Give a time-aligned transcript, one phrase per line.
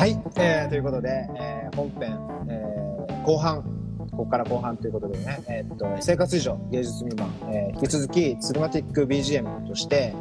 [0.00, 2.18] はい、えーということで、えー本編、
[2.48, 3.62] えー後半、
[4.12, 10.14] ここから後半ということでね、えーっと生活以上芸術未満、えー引き続きツルマティック BGM として、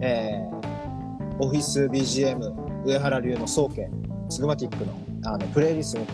[0.00, 3.90] えーオフィス BGM 上原流の総計
[4.30, 4.94] ツルマティックの
[5.30, 6.06] あのプレイリストに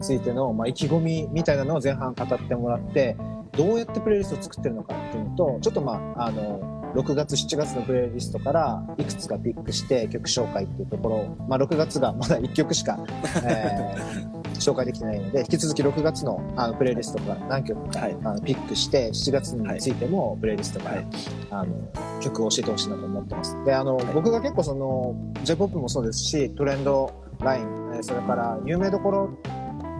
[0.00, 3.18] ついての、まあ、意気込みみたいなのを前半語ってもらって
[3.52, 12.98] どうやってプレイリストを作ってるのかっていうのとちょっとまああの6月7月のプレイリストからいくつかピックして曲紹介っていうところ、まあ、6月がまだ1曲しか、
[13.44, 18.16] えー紹介できてないので引き続き6月のあのプレイリストから何曲か、はい。
[18.22, 21.06] あのピックして7月についてもプレイリストから、はい。
[21.50, 21.74] あの
[22.20, 23.56] 曲を教えてほしいなと思ってます。
[23.64, 29.30] であの、僕が結構その J-POP もそうですしトレンドラインえーそれから有名どころ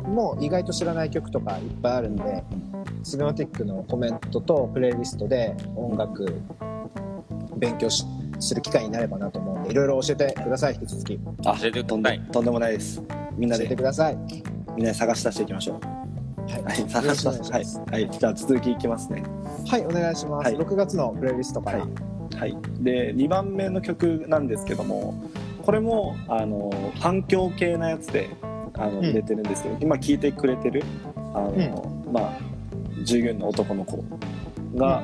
[0.06, 2.44] も意外と知らない曲とかいっぱいあるんで、
[3.02, 6.40] シネマティックのコメントとプレイリストで音楽
[7.56, 8.04] 勉強し
[8.40, 11.20] する機会になればなと思うんでいろいろ教えてください引き続き。
[11.46, 12.20] あ教えてくとんださい。
[12.20, 13.02] でとんでもないです。
[13.36, 14.16] みんな教えでてください。
[14.76, 15.92] みんなで探し出していきましょう。
[16.50, 17.52] はい、探します。
[17.52, 19.22] はい、はい、じゃあ続きいきますね。
[19.68, 20.56] はい、お願いします、はい。
[20.56, 21.88] 6月のプレイリストから、はい。
[22.36, 22.56] はい。
[22.80, 25.14] で2番目の曲なんですけども
[25.62, 28.30] これもあの反響系なやつで
[28.74, 29.04] あのうん。
[29.04, 30.82] 入れてるんですけど、今聴いてくれてる
[31.34, 32.51] あの、まあ
[33.02, 34.04] 従業員の男の子
[34.74, 35.02] が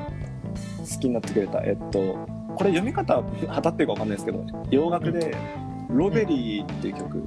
[0.79, 5.33] 好きになってくれた、えっとこれ読み方はたってるかわかんないですけど洋楽で
[5.89, 7.23] 「ロベリー」っていう曲。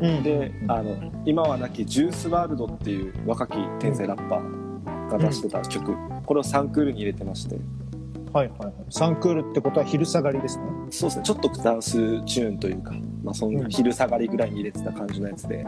[0.00, 0.22] うん。
[0.22, 5.94] であの今は亡きジュースワールドっていう若き天才ラッパーが出してた曲、
[6.24, 7.56] これをサンクールに入れてまして。
[8.32, 8.74] はいはいはい。
[8.88, 10.64] サンクールってことは昼下がりですね。
[10.90, 11.24] そうですね。
[11.24, 11.90] ちょっとダンス
[12.24, 15.66] チューンというか、まあ、そんな昼下がりぐらいに入れてた感じのやつで。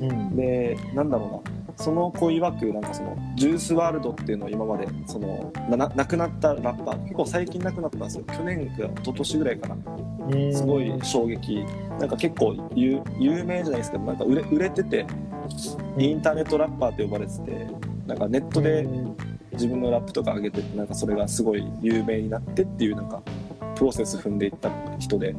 [0.00, 0.36] うん。
[0.36, 8.24] でなんだろうなその子曰くなんかそのジュースワールドっていうのを今までそのなな亡くなったラッパー結構最近亡くなったんですよ。
[8.24, 9.76] 去年か一昨年ぐらいかな。
[10.52, 11.64] すごい衝撃。
[12.00, 15.06] なんか結構有有名じゃないですけどなんか売れ売れてて
[15.98, 17.66] インターネットラッパーって呼ばれてて
[18.06, 18.86] なんかネットで
[19.52, 23.22] 自分のラップとか上げてってなんかそれがすごい有名になってっていうなんか
[23.76, 25.34] プロセス踏んでいった人で。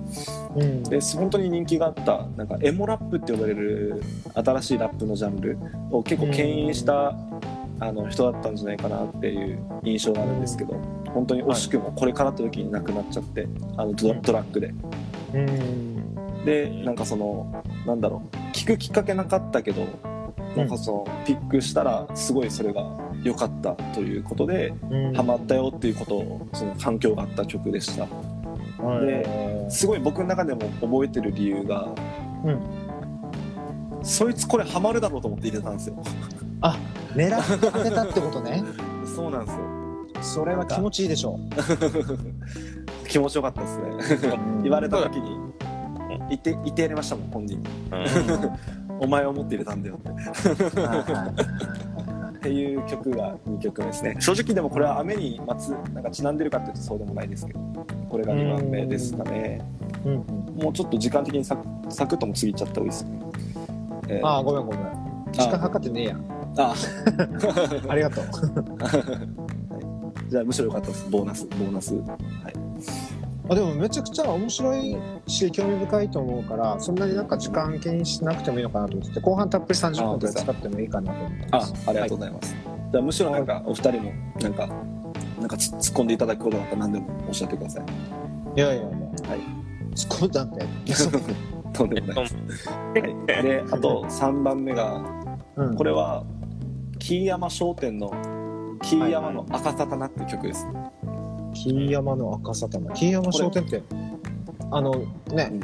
[0.56, 0.84] うん。
[0.84, 4.02] で本当に人気があったなんかエモラップって呼ばれる
[4.34, 5.58] 新しいラップのジャンル
[5.92, 7.16] を結構牽引した
[7.80, 10.74] あの人だったんじゃないかなっていう印象があるんですけど
[11.14, 14.74] 本当に惜しくもこれからって時に亡くなっちゃってあのドトラックで。
[15.34, 16.46] うん。
[16.46, 19.86] でなんかそのなんだろう聞くきっかけなかったけど
[20.57, 22.85] なんかそのピックしたらすごいそれが
[23.23, 25.13] 良かったということでうん。
[25.13, 28.07] ハマったよっていうことをその反響があった曲でした。
[28.84, 29.06] はい。
[29.06, 31.88] ですごい僕の中でも覚えてる理由が、
[32.44, 32.59] うん。
[34.03, 36.03] そいつこれハマるだろうと思って入れたんですよ。
[37.13, 38.63] 狙って当てたってことね。
[39.06, 39.63] そうなんですよ。
[40.22, 41.39] それは気持ちいいでしょ
[43.07, 44.29] 気持ちよかったですね。
[44.59, 45.38] う言われた時に
[46.29, 47.68] 言って言ってやりましたもん本人に。
[47.91, 50.09] うんお前を思って入れたんだよって。
[50.09, 50.18] はい
[51.12, 52.38] はい。
[52.38, 54.16] っていう曲が2曲目ですね。
[54.19, 57.59] 正直でもこれは雨にまつなんかちなんでるかっていうとそうでもないですけど。
[58.09, 59.62] これが2番目ですかね。
[60.06, 60.13] うん。
[60.13, 60.24] うん
[60.57, 63.19] もうちょっと時間的にサクサクッとも過ぎちゃった方がいいですね、
[64.09, 64.25] えー。
[64.25, 64.81] ああごめんごめん。
[65.31, 66.18] 時間計ってねえや。
[66.57, 66.74] あ
[67.90, 68.24] ありがとう。
[70.30, 71.07] じゃあむしろよかったです。
[71.12, 71.94] ボーナスボーナス。
[71.94, 72.06] はい
[73.50, 74.97] あでもめちゃくちゃ面白い
[75.28, 81.74] し興味深いと思うからそんなになんか時間気にしなくてもいいのかなと思ってて後半たっぷり30分くらい使ってもいいかなと思ってまあす。
[81.88, 82.56] ありがとうございます、
[82.91, 84.69] じゃあむしろなんかお二人もなんか
[85.40, 87.84] なんかつ突っ込んでいただくことだったら何でもおっしゃってください。
[88.59, 88.88] いやいやいや。
[88.88, 88.97] はい。
[89.96, 90.66] 突っ込んだんて
[91.74, 92.75] とんでもないです、は
[93.40, 95.02] い、であと3番目が
[95.56, 95.75] うん。
[95.75, 96.24] これは
[97.00, 98.12] 木山商店の
[98.81, 100.68] 木山の赤さたなっていう曲です、
[101.63, 103.84] 木山の赤さたま木山商店って
[104.72, 104.94] あの
[105.31, 105.50] ね。
[105.51, 105.62] うん。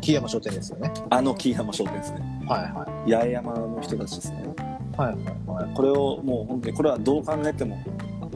[0.00, 0.92] 木山商店ですよね。
[1.10, 2.20] あの木山商店ですね。
[2.46, 3.12] はいはい。
[3.12, 4.54] 八重山の人たちですね。
[4.96, 5.16] はいはい
[5.64, 5.74] はい。
[5.74, 7.82] これをもう本当にこれはどう考えても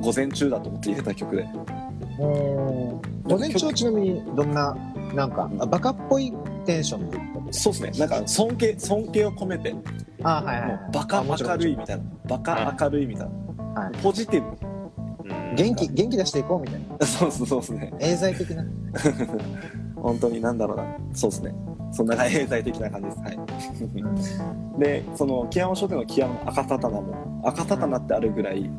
[0.01, 1.43] 午前中だと思って入れた曲で。
[1.43, 4.77] うん午前中はちなみにどんな
[5.15, 6.33] なんかあバカっぽい
[6.67, 7.11] テンション？
[7.11, 7.19] で
[7.53, 7.91] そうですね。
[7.99, 9.75] なんか尊敬尊敬を込めて。
[10.25, 12.05] あはいはいバカ明るいみたいな。
[12.29, 13.29] バカ明るいみたい
[13.75, 13.93] な、はい。
[14.03, 14.62] ポジティうん
[15.55, 16.97] 元気元気出していこうみたいな。
[16.99, 18.65] ブ そうそうそうですね英才的な。
[19.97, 20.85] 本当になんだろうな。
[21.13, 21.55] そうですね。
[21.93, 23.19] そんな経済的な感じです。
[23.21, 23.39] はい。
[24.79, 28.71] でその木山商店の木山の赤さたなも赤さたなってあるぐらい、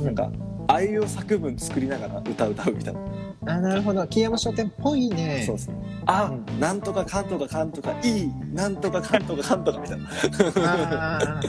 [0.00, 0.30] なんか
[0.66, 3.00] あいう作文作りながら歌歌うみたいな、
[3.46, 4.06] あなるほど。
[4.06, 5.42] 木山商店っぽいね。
[5.46, 5.74] そうですね。
[6.06, 6.60] あ、うん。
[6.60, 11.40] なんとかかんとかかんとかいいなんとかかんとかかんとかみたいな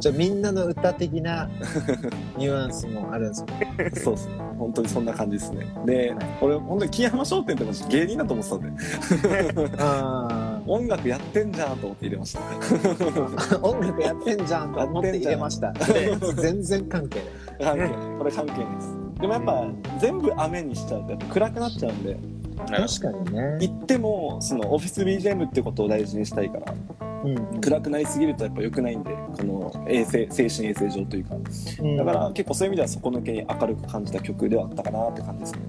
[0.00, 1.48] じゃあみんなの歌的な
[2.36, 3.92] ニュアンスもあるんですね。
[3.94, 4.34] そうですね。
[4.58, 5.66] 本当にそんな感じですね。
[5.84, 9.72] で俺本当に木山商店って芸人だと思ってたんで。
[9.78, 13.58] あ 音楽やってんじゃんと思って入れました。
[13.62, 15.72] 音楽やってんじゃんと思って入れました。
[15.72, 17.64] で全然関係ない。
[17.64, 17.90] 関係ない。
[18.18, 18.96] これ関係ないです。
[19.20, 19.66] でもやっぱ、
[19.98, 22.16] 全部雨にしちゃうとやっぱ暗くなっちゃうんで。
[22.66, 23.58] 確かにね。
[23.60, 26.72] 行ってもそのオフィス BGM ってことを大事にしたいから。
[27.02, 27.09] うん
[27.60, 31.36] 暗くなりすぎるとやっぱ良くないんでこの衛生精神衛生上というか。
[31.80, 31.96] うん。
[31.96, 35.60] だから結構そういう意味では底抜けに明るく感じた曲ではあったかなって感じですね。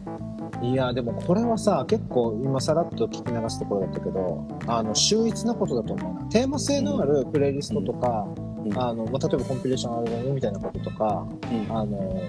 [0.64, 6.30] いやでもこれはさ結構今さらっと聞き流すところだったけどあの秀逸なことだと思うな。
[6.30, 8.28] テーマ性のあるプレイリストとか、
[8.64, 8.80] うん。
[8.80, 11.76] あのまあ、例えばコンピレーションアルバムみたいなこととかうん。
[11.76, 12.22] あの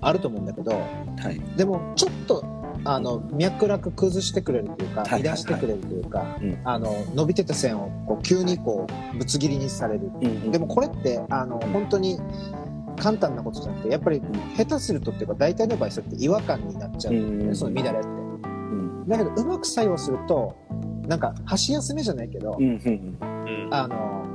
[0.00, 0.78] あると思うんだけどは
[1.32, 1.40] い。
[1.56, 2.44] でもちょっと
[2.86, 5.22] あの脈絡崩してくれるというかはいはいはい。
[5.24, 6.58] 乱してくれるというか、うん。
[6.64, 10.10] あの伸びてた線をこう急にこうぶつ切りにされる。
[10.20, 12.18] うんでもこれってあの本当に
[12.98, 14.22] 簡単なことじゃなくてやっぱり
[14.56, 17.14] 下手するとっていうか大体の場合そうやって違和感になっちゃう。
[17.14, 18.08] んだその乱れって。
[18.08, 19.08] うん。
[19.08, 20.56] だけどうまく作用すると
[21.06, 22.58] なんか箸休めじゃないけど、
[23.70, 24.25] あの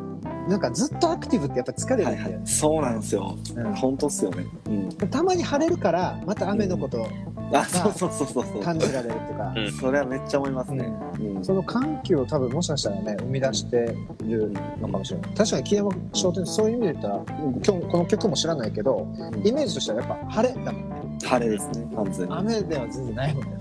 [0.47, 2.17] なんかずっとアクティブってやっぱ疲れるんだよ。
[2.17, 2.47] ね、はいはい。
[2.47, 3.37] そうなんですよ。
[3.55, 3.75] うん。
[3.75, 4.45] 本当っすよね。
[4.67, 4.89] うん。
[5.09, 7.07] たまに晴れるからまた雨のことを
[7.53, 8.63] あそうそうそうそうそう。
[8.63, 9.71] 感じられるっていうか、うん。
[9.71, 10.91] それはめっちゃ思いますね。
[11.19, 11.45] うん。
[11.45, 15.31] その緩急を多分もしかしたらね生み出しているのかもしれない。
[15.35, 19.07] 確かに桐山商店そういう意味で言ったら今日この曲も知らないけど
[19.43, 21.01] イメージとしてはやっぱ晴れだもんね。
[21.23, 22.33] 晴れですね完全に。
[22.33, 23.51] 雨では全然ないもんね。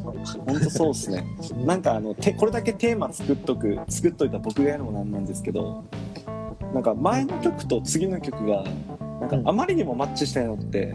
[0.46, 1.24] 本当そうっすね。
[1.64, 5.84] なんかあのてこれだけテーマ作っとく作っといた僕がやるのもなんなんですけど
[6.72, 8.64] なんか前の曲と次の曲が
[9.20, 10.94] なんかあまりにもマッチしてないのって、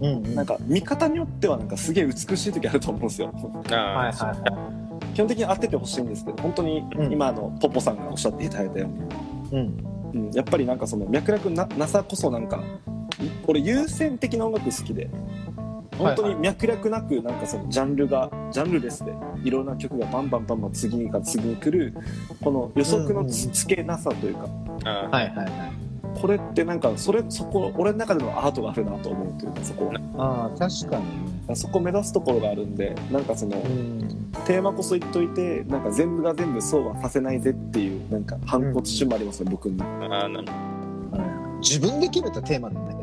[0.00, 0.34] うんうん。
[0.34, 3.32] なんか見方によってはなんかすげえ美しい時あると思うんですよ。
[3.34, 4.40] あはいーはい。
[4.40, 4.70] は
[5.14, 7.12] 基本的に当ててほしいんですけど本当にうん。
[7.12, 8.88] 今あのポポさんがおっしゃっていただいたよ
[9.52, 9.88] うに、いうん。
[10.14, 12.62] うん、やっぱりなんかその脈絡ななさこそなんか
[13.46, 15.10] 俺優先的な音楽好きで
[15.98, 19.12] 本当に脈絡なくなんかそのジャンルがジャンルレスで
[19.44, 21.94] いろんな曲がバンバンバンバン次から次に来る
[22.42, 24.40] この予測のつつけなさというか
[24.90, 25.88] はいはいはい
[26.20, 29.92] これってなんかそれそこ俺の中でのアートがあるなと思うというかそこ。
[30.16, 31.04] ああ確かに
[31.48, 31.54] ね。
[31.54, 39.80] そこ目指すところがあるんでなんかそのうんテーマこそ言っといてなんか全部が全部そうはさせないぜっていうなんか反骨心もありますね、僕に。
[39.80, 40.52] あーなるほど。
[41.60, 42.97] 自分で決めたテーマなんだね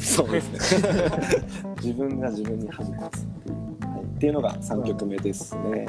[0.00, 1.10] そうですね。
[1.82, 5.86] 自分が自分に恥かつっていう,、はい、っていうのが3曲目ですね。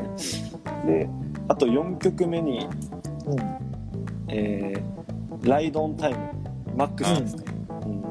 [0.85, 1.09] で
[1.47, 2.67] あと4曲目に
[3.25, 3.71] うん。
[4.33, 6.19] えー、ライドオンタイム
[6.75, 7.43] マックスですね、
[7.85, 8.01] うん。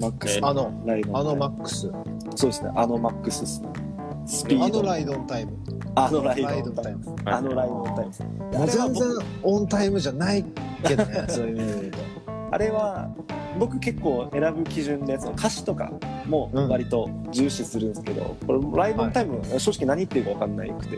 [0.00, 1.92] マックス、えあのライドオンタイムあのマックス
[2.34, 2.70] そうですね。
[2.74, 3.68] あのマックスですね。
[4.26, 5.12] スピードあのライド。
[5.12, 5.52] オンタイム
[5.94, 8.12] あのライドオンタイムあのライドオンタイム
[8.52, 10.44] 全然僕オンタイムじゃない
[10.82, 11.56] けどね そういう。
[11.56, 12.03] 意味で
[12.54, 13.10] あれは
[13.58, 15.90] 僕結構選ぶ基準でその歌詞とか
[16.26, 16.68] もうん。
[16.68, 20.96] 割と重視するんですけど、これライドオンタイム、正直何言ってるか分かんないくて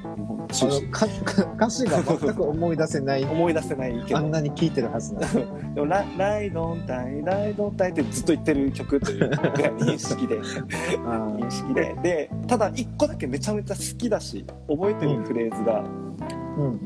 [1.56, 3.24] 歌詞が全く思い出せない。
[3.24, 4.18] 思い出せないけど。
[4.18, 5.46] あんなに聴いてるはずなの。
[5.74, 10.38] でもラライドオンタイムライドオンタイムってずっと言ってる曲という認識で。
[11.06, 11.96] あ認識で。
[12.02, 16.80] でただ一個だけめちゃめちゃ好きだし覚えてるフレーズが、ーうんうん。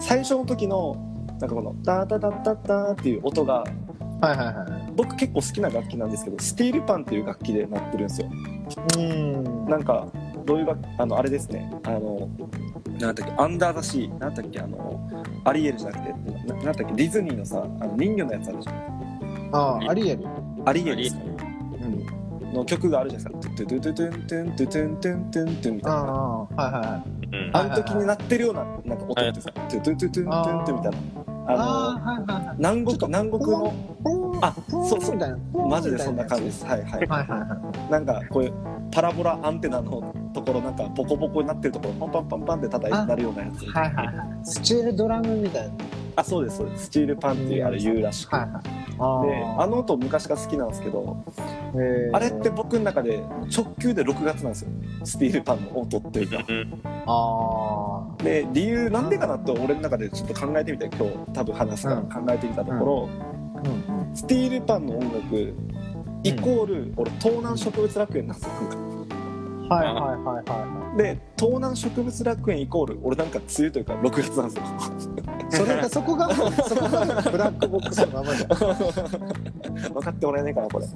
[0.00, 0.96] 最初の時の
[1.40, 3.64] なんかこの「タタタタタ」っていう音が
[4.20, 8.30] はいはいはい僕結構好きな楽器なんですけどスティールパンっていう楽器でなってるんですよ。
[8.98, 9.66] うん。
[9.66, 10.06] なんか
[10.46, 11.70] どういう楽あのあれですね。
[11.84, 12.28] あの
[12.98, 14.18] なんだっけ Under the Sea。
[14.18, 15.00] なんだっけあの
[15.44, 16.12] アリエルじゃなくて
[16.46, 18.76] ななんだっけディズニーのさあの人魚のやつあるじゃん。
[19.52, 20.24] ああアリエル。
[20.64, 21.36] アリエルですかね。
[22.42, 22.52] うん。
[22.54, 23.54] の曲があるじゃないですか。
[23.56, 27.36] トゥトゥトゥトゥントゥントゥトゥントゥントゥントゥンみたいなああはいはいはい。
[27.36, 27.56] うん。
[27.56, 33.72] あの時になってるようななんか音ってさトゥトゥトゥトゥントゥントゥンみたいなあの南国南国の
[34.42, 35.68] あそうそう。
[35.68, 36.66] マジでそんな感じです。
[36.66, 36.90] はいはい。
[36.92, 37.90] はいはいはい。
[37.90, 38.52] なんかこういう
[38.92, 43.64] パラボラアンテナのところなんかボコボコになってるところパンパンパンパンって叩いてなるようなやつ。
[43.66, 44.16] はいはいはい。
[44.44, 45.74] スチールドラムみたいな
[46.16, 46.86] あそうですそうです。
[46.86, 48.34] スチールパンっていうあれ言うらしく。
[48.34, 48.62] はいはい。
[48.98, 51.22] あであの音昔から好きなんですけど
[52.14, 53.20] あれって僕の中で
[53.54, 54.70] 直球で6月なんですよ。
[55.04, 56.44] スティールパンの音っていうか。
[56.48, 62.08] うんあで理由なんでかなって俺の中でちょっと考えてみて今日多分話すからうん。
[62.08, 63.08] 考えてみたところ、
[63.56, 63.60] あ
[64.08, 64.16] うん。
[64.16, 65.54] スティールパンの音楽
[66.24, 68.52] イコール、俺東南植物楽園なんですよ
[69.68, 74.62] はいはいはいはで東南植物楽園イコール俺なんか梅雨というか6月なんですよ。
[75.35, 76.42] いそれがそこが そ
[76.76, 79.92] こがブラックボックスのままじゃん。
[79.92, 80.86] 分かってもらえないかなこれ。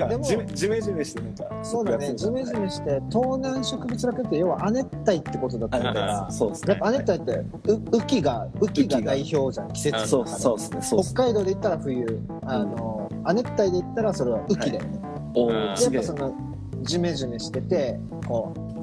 [0.00, 2.14] なんでもかジメジメジメしてなんかそうだね。
[2.14, 6.72] ジメジメして東南植物楽園って要は亜熱帯ってことだったからはそうですね。
[6.72, 12.20] やっぱ亜熱帯ってう雨季が雨季が代表じゃん季節のそうそうですねそうです北海道で言ったら冬。
[12.46, 15.00] あの亜熱帯で言ったらそれは雨季だよね、
[15.34, 15.54] おうん。
[15.54, 16.34] ーすげえやっぱその
[16.82, 18.77] ジメジメしててこう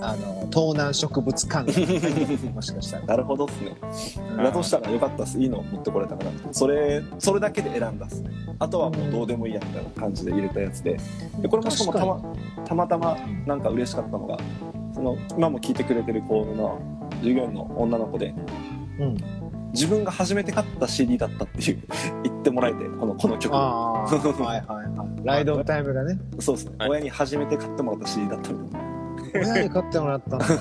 [0.00, 1.80] あの盗難植物関係
[2.54, 3.06] もしかしたら。
[3.06, 3.76] なるほどっすね。
[4.36, 5.38] だとしたらよかったっす。
[5.38, 8.30] いいの持ってこれたからそれそれだけで選んだっすね。
[8.58, 10.98] あとはもうどうでもいいやみたいな感じで入れたやつで。
[11.40, 14.38] でこれもしかもたまたまたまなんか嬉しかったのが
[14.94, 16.78] その今も聞いてくれてる子の
[17.22, 18.34] 従業員の女の子で
[18.98, 19.16] うん。
[19.72, 21.82] 自分が初めて買った CD だったっていう
[22.24, 23.54] 言ってもらえてこのこの曲。
[23.54, 24.62] はいはい
[24.98, 25.08] はい。
[25.24, 26.18] ライドオブタイムがね。
[26.38, 26.90] そうですね、はい。
[26.90, 28.97] 親に初めて買ってもらった CD だったみたい
[29.34, 30.52] 親に買ってもらったんだな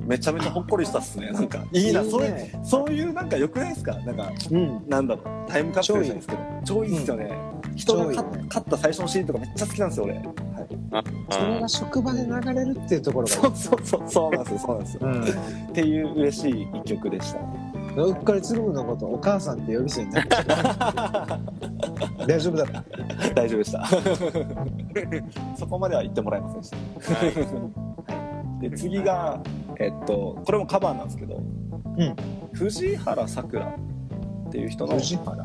[0.00, 1.30] めちゃめちゃほっこりしたっすね。
[1.30, 2.02] なんかいいな。
[2.04, 3.94] そういうねそういうなんか良くないですか？
[3.94, 4.88] なんかうん。
[4.88, 5.24] なんだろう。
[5.50, 6.40] タイムカプセルじゃないですけど。
[6.64, 7.30] 超いいっすよね、
[7.76, 8.24] 人が買超い。
[8.24, 10.24] いね買った最初の CD とかめっちゃ好きなんですよ俺、はい、
[10.92, 13.32] あそれが職場で流れるっていうところが。
[13.34, 15.22] そうそうそうそうなんですよそうなんですよ、うん。
[15.68, 17.38] っていう嬉しい一曲でした。
[17.96, 21.38] うっかりつぐむのことお母さんって呼び捨てになっちゃ
[22.22, 22.84] う大丈夫だった？
[23.34, 23.84] 大丈夫でした。
[25.58, 27.14] そこまでは言ってもらえませんでした。
[27.14, 27.24] は
[27.84, 27.87] い
[28.60, 29.40] で次が
[29.78, 32.16] えっとこれもカバーなんですけど、うん。
[32.52, 33.66] 藤原さくら
[34.48, 35.44] っていう人の藤原。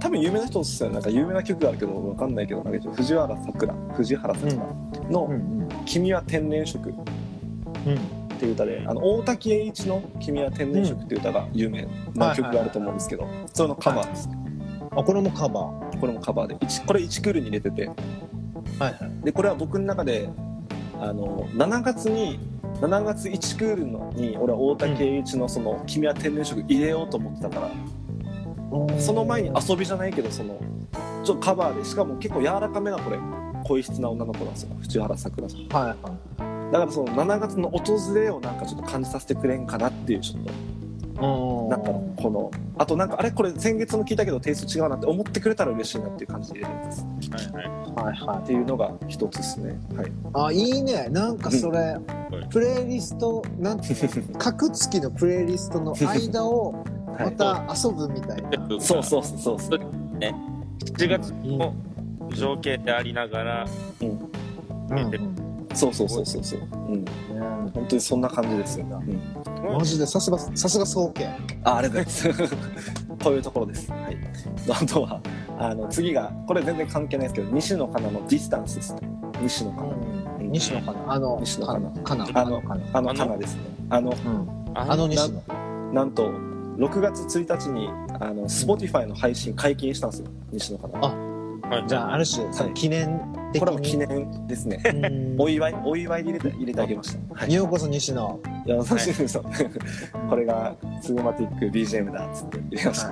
[0.00, 0.94] 多分有名な人ですよね。
[0.94, 6.92] なんか有名な曲があるけどわかんないけどなんか藤原さくら藤原さくらのん「君は天然色」っ
[7.86, 8.36] うん。
[8.38, 14.28] ていう歌であの大滝栄一の「君は天然色」っていう歌が有名な曲があると思うんですけどそれのカバーです。
[14.90, 16.00] あこれもカバー。
[16.00, 16.56] これもカバーで。
[16.60, 17.86] 一これ1クールに入れてて。
[17.86, 17.94] はい
[18.80, 19.24] はい。
[19.24, 20.28] でこれは僕の中で
[21.00, 22.38] あの7月に
[22.80, 30.58] 7月1クールのに俺は大竹栄一のその「君は天然色」入れようと思ってたから、その前に遊びじゃないけどその
[31.24, 33.18] ちょっとカバーでしかも結構柔らかめなこれ。
[33.66, 34.76] 声質な女の子なんですよ。
[34.80, 35.60] 藤原さくらさん。
[35.60, 35.94] はいは
[36.68, 36.72] い。
[36.72, 40.50] だからその7月の訪れをなんかちょっと感じさせてくれんかなっていうちょっと
[41.16, 41.90] なんか
[42.22, 46.60] このあとなんかあれこれ先月も聞いたけどテイスト違うなって思ってくれたら嬉しいなっていう感じで。
[46.60, 47.06] 入れてます
[47.52, 48.04] はいはい。
[48.04, 48.38] はいはい。
[48.42, 49.78] っていうのが一つですね。
[49.96, 50.12] はい。
[50.34, 51.08] あいいね。
[51.10, 51.96] なんかそれ、
[52.50, 54.36] プレイリストなんていうの？
[54.38, 56.84] 格付きのプレイリストの間を
[57.18, 59.60] また遊ぶみたいな、そうそうそうそう。
[59.60, 59.80] そう
[60.18, 61.74] 7月の
[62.34, 63.66] 情景でありながら、
[64.00, 64.08] うん。
[64.08, 65.35] うん
[65.76, 66.44] そうそうそうそう。
[66.44, 67.04] そううん。
[67.04, 67.10] ね
[67.74, 71.28] 本当にそんな感じですよ、うん、マジでさすがさすが総研。
[71.64, 72.56] あありがとうございます。
[73.22, 73.90] こういうところです。
[73.90, 74.16] はい。
[74.70, 75.20] あとは
[75.58, 79.00] あの次がこれ全然関係ないですけど西野カナのディスタンスですね。
[79.42, 82.80] 西野カナ、うん西野かなあの西野かなかなあのかな。
[82.92, 83.62] あのあのカナですね。
[83.90, 84.48] あのうん。
[84.74, 85.42] ああの西野。
[85.92, 86.30] なんと
[86.78, 87.88] 6月1日に
[88.20, 90.28] あの Spotify の配信解禁したんですよ。
[90.52, 91.08] 西野カナ。
[91.08, 91.35] あ
[91.70, 91.88] はい。
[91.88, 93.20] じゃあある種、その記念
[93.52, 93.60] 的に。
[93.60, 94.80] これは記念ですね。
[94.84, 95.36] うん。
[95.40, 97.34] お祝いお祝いで入れて入れてあげました。
[97.34, 97.52] はい。
[97.52, 98.40] ようこそ西野。
[98.66, 99.44] いや楽しみですよ。
[100.28, 103.10] これがスグマティック BGM だっつって入れました。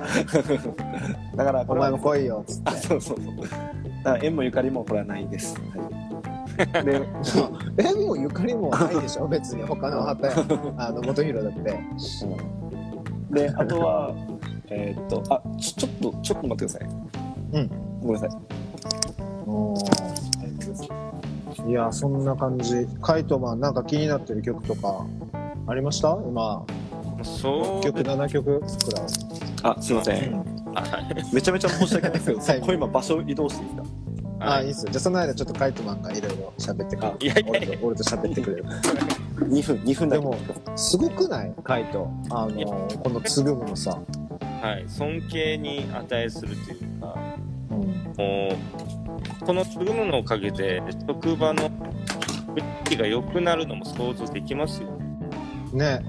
[1.37, 1.87] だからこれは。
[1.87, 3.35] お前も来いよっつっあてそうそうそう。
[4.03, 7.01] だから縁もゆかりもこれはないです、はい、で
[7.77, 9.27] 縁もゆかりもないでしょ？
[9.27, 10.33] 別に他の旗や
[10.77, 11.79] あの元弘だって。
[13.31, 14.13] であとは
[14.69, 16.89] えーっとあちょちょっとちょっと待ってください。
[17.53, 17.71] うん
[18.05, 18.37] ごめんなさ
[21.65, 21.69] い。
[21.69, 22.87] いやそんな感じ。
[23.01, 25.05] カイトマンなんか気になってる曲とか
[25.67, 26.09] ありました？
[26.27, 26.63] 今。
[27.23, 28.67] そう曲7曲くら
[29.01, 29.05] い。
[29.63, 30.35] あすいません。
[30.75, 33.85] あはいめちゃめちゃ申し訳ないですけど はいこれ今場所移動していいですか？
[34.57, 34.91] あいいっすよ。
[34.91, 37.15] じゃあその間ちょっとカイトマンがいろいろ喋ってくれる。
[37.21, 37.77] いやいやいや。
[37.77, 38.65] 俺と俺と喋ってくれる。
[39.49, 40.21] 2分2分だけ。
[40.21, 40.35] でも
[40.75, 41.53] すごくない？
[41.63, 42.07] カイト。
[42.29, 43.97] あのこのつぐむのさ、
[44.61, 47.15] はい、尊敬に値するというか
[48.15, 54.89] このつぐむのおかげで職場の雰囲気が良くなるのも想像できますよ
[55.73, 55.99] ね。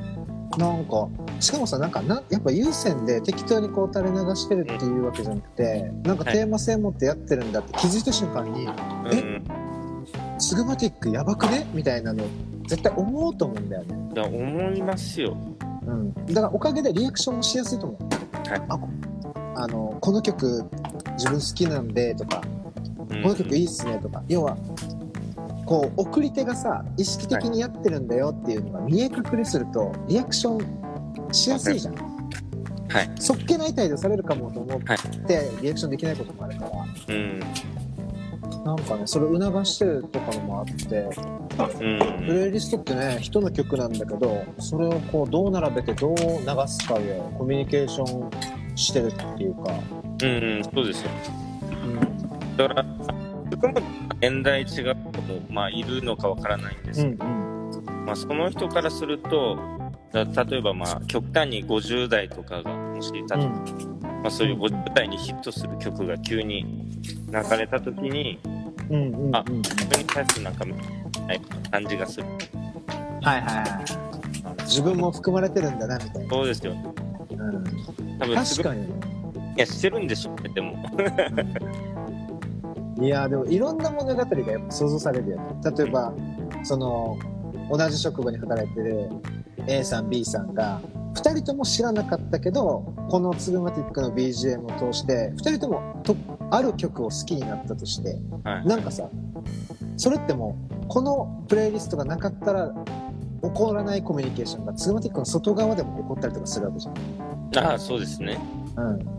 [0.58, 1.08] なんか
[1.40, 8.66] しかもさなんかなやっぱ優先で適当にこう垂れ流してるっていうわけじゃなくてなんかテーマ性持ってやってるんだって気づいた瞬間に
[9.12, 9.44] えうん
[10.38, 12.24] 「スグマティックやばくね?」みたいなの
[12.66, 15.36] 絶対思うと思うんだよね、いや思いますよ。
[15.86, 18.62] うん、だからおかげでリアクションもしやすいと思う、はい。
[18.68, 18.88] あこ
[19.54, 20.64] あのこの曲
[21.16, 22.42] 自分好きなんでとか
[23.10, 23.22] うん。
[23.22, 24.56] この曲いいっすねとか、要は
[25.64, 33.10] こう送り手がさ意識的にやってるんだよっていうのが見え隠れするとリアクションしやすいじゃん、はい。
[33.18, 37.14] そっけない態度されるかもと思って、はリアクションできないこともあるから。
[37.14, 37.40] うん。
[38.64, 41.08] なんかねそれを促してるとかのもあってう
[41.84, 42.26] ん。
[42.26, 46.24] プレイリストってね人の曲なんだけどそれをこうどう並べてどう流
[46.66, 48.30] すかでコミュニケーション
[48.76, 49.72] してるっていうか、
[50.22, 51.10] うんうんそうですよ。
[52.56, 52.84] だから
[53.50, 53.74] そこも
[54.20, 54.96] 年代違う人も
[55.50, 57.04] まあいるのかわからないんです。
[57.04, 59.58] けど、まあ、その人からすると
[60.12, 66.64] だ例えばまあ極端に50代とかがもしいたと、まあ、そういう50代にヒットする曲が急に
[67.28, 68.38] 流れた時に
[68.90, 70.64] うんうんうんあそれに対するなんか
[71.70, 72.26] 感じがする。
[73.22, 73.64] はいはいはい。
[74.44, 74.62] はい。
[74.62, 76.30] 自分も含まれてるんだな、みたいな。
[76.30, 76.72] そうですよ。
[76.72, 77.05] うん、
[78.18, 78.84] 多分確かに。
[78.84, 78.88] い
[79.56, 80.76] や、してるんでしょうね、でも。
[82.98, 84.24] いやでもいろんな物語がや
[84.58, 85.42] っぱ想像されるよね。
[85.76, 86.14] 例えば、
[86.62, 87.18] その、
[87.70, 89.10] 同じ職場に働いてる
[89.66, 90.80] A さん B さんが、
[91.14, 96.16] 2人とも知らなかったけど、このツグマティックの BGM を通して、2人ともと
[96.50, 98.66] ある曲を好きになったとして、はい。
[98.66, 99.08] なんかさ、
[99.96, 102.72] それってもう、このプレイリストがなかったら、
[103.42, 106.94] 起こらないコミュニケーションがツグマティックの外側でも起こったりとかするわけじゃん。
[107.56, 108.38] ああ、そうですね。
[108.76, 109.16] うん。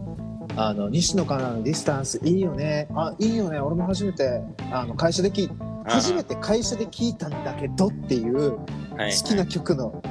[0.56, 2.88] あの、西野からのディスタンスいいよね。
[2.96, 3.60] あ、いいよね。
[3.60, 4.42] 俺も初めて、
[4.72, 5.52] あの、会社で聞い、
[5.86, 8.66] 初めて会社で聞いたんだけどっていう好
[8.98, 10.02] はい、きな曲の、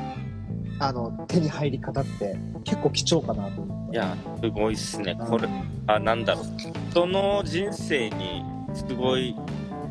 [0.78, 3.96] あの、手に入り方って結構貴重かなと思って。
[3.96, 5.18] いや、すごいっすね。
[5.28, 5.48] これ、
[5.88, 6.44] あ、なんだろう。
[6.90, 9.34] 人の人生に、すごい、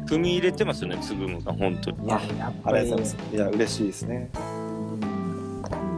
[0.08, 2.05] 踏み入れてますよね、つぐむが、本当に。
[2.05, 4.55] いや、やっぱりありがとうございや嬉しいですねうん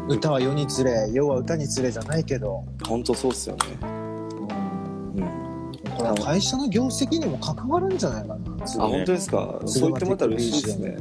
[0.07, 3.61] 歌は世につれ、世は歌につれじゃないけど、本当そうっすよね。
[3.81, 3.87] うん。
[5.97, 8.35] これは会社の業績にも関わるんじゃないかな。
[8.35, 8.37] あ
[8.87, 9.59] 本当ですか？
[9.65, 10.95] そう言ってもらったら嬉しいですね。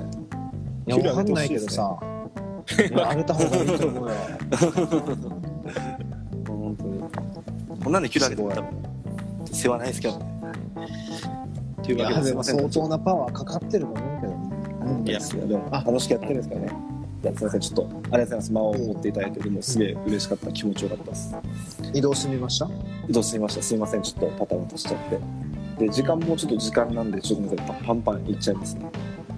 [0.87, 1.97] いや、わかんないけどさ。
[2.79, 4.15] いや上げた方がいいと思うよ。
[6.49, 7.01] 本当に。
[7.85, 8.71] こんなんでキュラゲても多分
[9.53, 10.27] 世話ないですけどね。
[11.83, 14.37] っていや、わけですいでも相当なパワーかかってると思うけどね。
[15.05, 16.69] いやでも楽しくやってるんですからね
[17.27, 17.43] いやす。
[17.43, 18.53] いませんちょっとありがとうございます。
[18.53, 21.35] 間を持っていただいてでもすげえ嬉しかった気持ちよかったです。
[21.93, 22.69] 移動済みました？
[23.11, 23.63] どうすみました。
[23.63, 25.19] すいませんちょっとパタパタしちゃって。
[25.85, 28.91] で時間もちょっと時間なんでちょっとごめんなさいパンパンいっちゃいますね。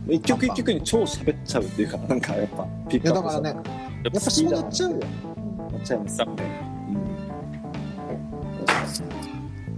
[0.09, 3.71] 一曲一曲に超喋っちゃうっていうかなんかやっぱピックアップしただからね、
[4.05, 4.99] やっぱそうなっちゃうよ。
[4.99, 5.07] や
[5.79, 6.69] っちゃいますよね。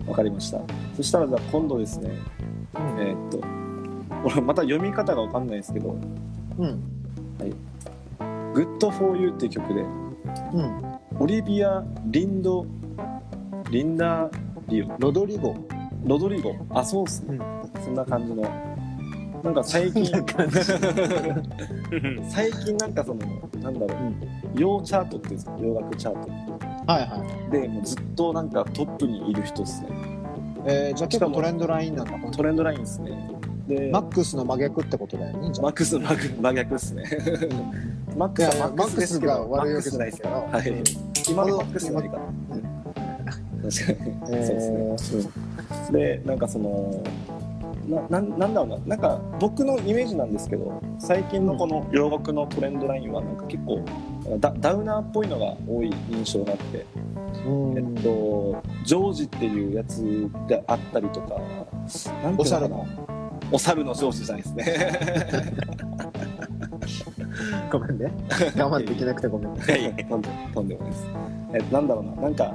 [0.06, 0.60] わかりました。
[0.96, 2.10] そしたらじゃあ今度ですね、
[2.74, 3.38] えーっと、
[4.28, 5.96] これまた読み方がわかんないですけど、
[6.58, 6.82] うん。
[8.60, 10.98] Good for You っていう曲で、うん。
[11.18, 12.66] オリビア・リンド、
[13.70, 14.30] リンダー・
[14.68, 15.54] リオ、ロドリゴ。
[16.04, 17.38] ロドリゴ、あ、そうっすね。
[17.82, 18.42] そんな感じの、
[19.42, 20.04] なんか最近、
[22.28, 23.20] 最近なんかその、
[23.62, 24.14] なんだろう、
[24.54, 26.28] 洋チャートっていうんですか、洋楽チャート。
[26.92, 27.50] はいはい。
[27.50, 29.88] で、もうずっとなんかトップにいる人っすね。
[30.66, 32.12] えー、じゃあ結構トレンドラインなんだ。
[32.30, 33.39] トレンドラインですね。
[33.70, 35.52] で、マックスの真逆ってことだよね。
[35.62, 37.04] マックス、マグ真逆ですね。
[38.16, 40.36] マックスはマックスが悪いわけじゃないですから。
[40.36, 40.84] はい。
[41.30, 42.22] 今のマックスじゃないから。
[43.70, 44.16] 確かに。
[44.26, 45.30] そうですね。
[45.86, 47.02] うんで、なんかその、
[47.88, 53.84] ななんなんだろうな、なんか僕のイメージなんですけど、最近のこの洋楽のトレンドラインは、なんか結構
[54.38, 56.86] ダ、ダウナーっぽいのが多い印象があって、
[57.46, 61.40] うんえっと、ジョージっていうやつであったりとか、
[62.22, 63.19] なんていうのかな
[63.52, 63.92] お猿の。
[63.92, 65.70] お猿のジョージじゃないですね。
[67.70, 68.12] ごめんね。
[68.56, 69.60] 我慢できなくてごめんね。
[69.66, 71.06] いやいや、とんでとんでもないです。
[71.52, 72.54] えっと、なんだろうな、なんか、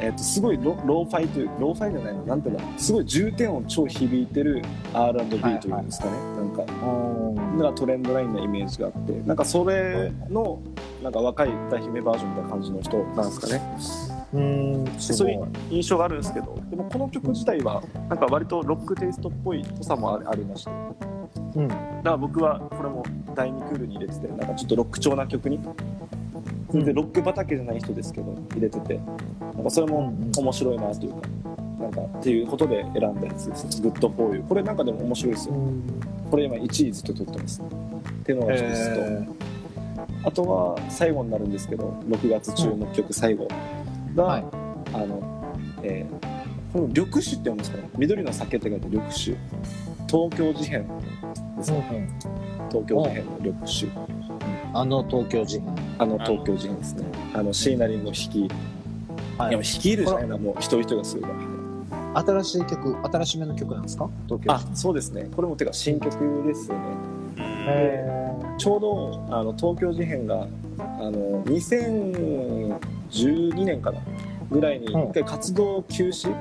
[0.00, 4.62] えっと、すごいロローファイという、ローファイじゃないの、なんていうんだろう、すごい重低音超響いてる
[4.94, 6.64] R&B というんですかね、なんか、
[7.58, 10.60] なんかトレンドラインなイメージがあって、なんかそれの、
[11.02, 14.09] なんか若い歌姫バージョンみたいな感じの人なんですかね。
[14.32, 15.46] うん、そういう。
[15.70, 20.70] 印象があるんですけど、でもこの曲自体は、なんか割とロックテイストっぽい良さもあありまして、
[21.56, 21.68] うん。
[21.68, 25.60] だから僕はこれも第2クールに入れててなんかちょっとロック調な曲に
[26.70, 29.00] 全然ロック畑じゃない人ですけど入れてて。
[29.60, 31.28] なんかそれも面白いなというか
[31.80, 33.64] なんかっていうことで選んだやつです。
[33.64, 34.48] ね「good 4 u。
[34.48, 35.54] これなんかでも面白いですよ。
[36.30, 37.60] これ今1位ずっと取ってます。
[37.60, 37.68] ね
[38.20, 39.28] っていうのが一つと、え
[40.24, 43.48] あとは最後になるんですけど6月中の曲最後
[44.14, 44.44] が、はい。
[44.94, 46.30] あの、えー
[46.72, 47.90] この緑酒って読むんですかね？
[47.98, 49.36] 緑の酒って書いて緑酒。
[50.06, 50.86] 東京事変。
[51.56, 52.08] ですね
[52.70, 53.88] 東京事変の緑酒。
[54.72, 55.74] あの東京事変。
[55.98, 57.04] あの東京事変ですね。
[57.34, 58.54] あの椎名林檎率いる、
[59.36, 59.52] はい。
[59.52, 61.28] や率いるじゃないなもう一人一人がするか
[62.14, 64.08] ら新しい曲、新しめの曲なんですか？
[64.28, 65.28] 東京あそうですね。
[65.34, 66.82] これもてか新曲ですよね。
[67.36, 68.06] へ
[68.58, 70.46] ちょうどあの東京事変が
[70.78, 71.42] あの
[73.10, 74.00] 2012年かな。
[74.50, 76.34] ぐらいに一回活動休止。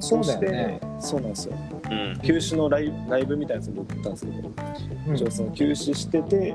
[0.00, 0.80] そうだよして、ね。
[1.00, 1.56] そうなんですよ。
[1.90, 2.20] うん。
[2.22, 4.50] 休止のライブライブみたいなやつに僕行ったんですけど、
[5.08, 5.16] うん。
[5.16, 6.54] 一応その休止してて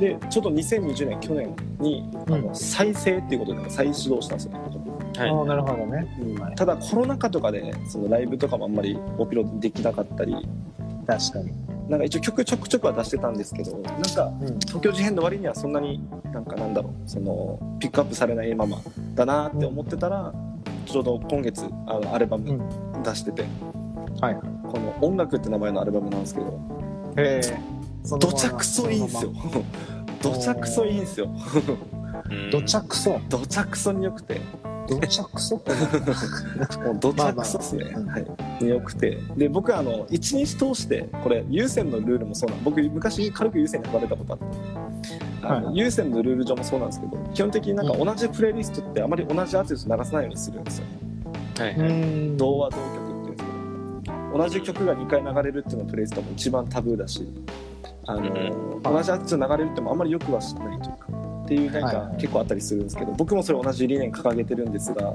[0.00, 6.16] でちょっと2020年去年に、あうの再生っていうことで再始動したんですよね、はああ、なるほどね。
[6.20, 6.54] うん。
[6.56, 10.34] ただコロナ禍とかでそのライブとかもあんまりオペロできなかったり。
[11.06, 11.52] 確かに。
[11.90, 14.58] なんか一応曲ちょくちょくは出してたんですけどなんかうん。
[14.60, 16.00] 東京事変の割にはそんなに
[16.32, 18.78] なんかなんだろうそのピックアップされないまま
[19.16, 20.32] だなって思ってたら、
[20.86, 23.44] ちょうど今月あのアルバムうん出してて、
[24.20, 24.34] はい。
[24.34, 26.60] この「音楽」って名前のアルバムなんですけど
[27.16, 27.58] へえ。
[28.18, 29.32] どちゃくそいいんですよ。
[30.22, 31.28] どちゃくそいいんですよ
[32.30, 33.18] うんどちゃくそ。
[33.28, 34.40] どちゃくそによくて
[34.98, 35.70] どちゃくそって
[36.84, 38.20] もうどちゃくそですね、まあまあは
[38.60, 39.18] い、によくて。
[39.36, 44.44] で僕はあの一日通してこれ優先のルールもそうなん僕昔軽く優先に呼ばれたことあって。
[45.42, 45.76] あの、はい。
[45.76, 50.84] 優先のルール上もそうなんですけど基本的になんか同じプレイリストってあまり同じアーティスト流さないようにするんですよ。
[51.58, 51.78] はい。
[51.78, 52.36] はいん。
[52.36, 57.28] 童話同曲っていうんですけど同じ曲が2回流れるっていうのがプレイリストも一番タブーだし
[58.06, 58.82] あの、うん。
[58.82, 61.19] 同じアーティスト流れるってもあんまりよくはしないというか
[61.50, 65.14] っていう変化はいはい結構あったりするんですけど、僕もそれ同じ理念掲げてるんですが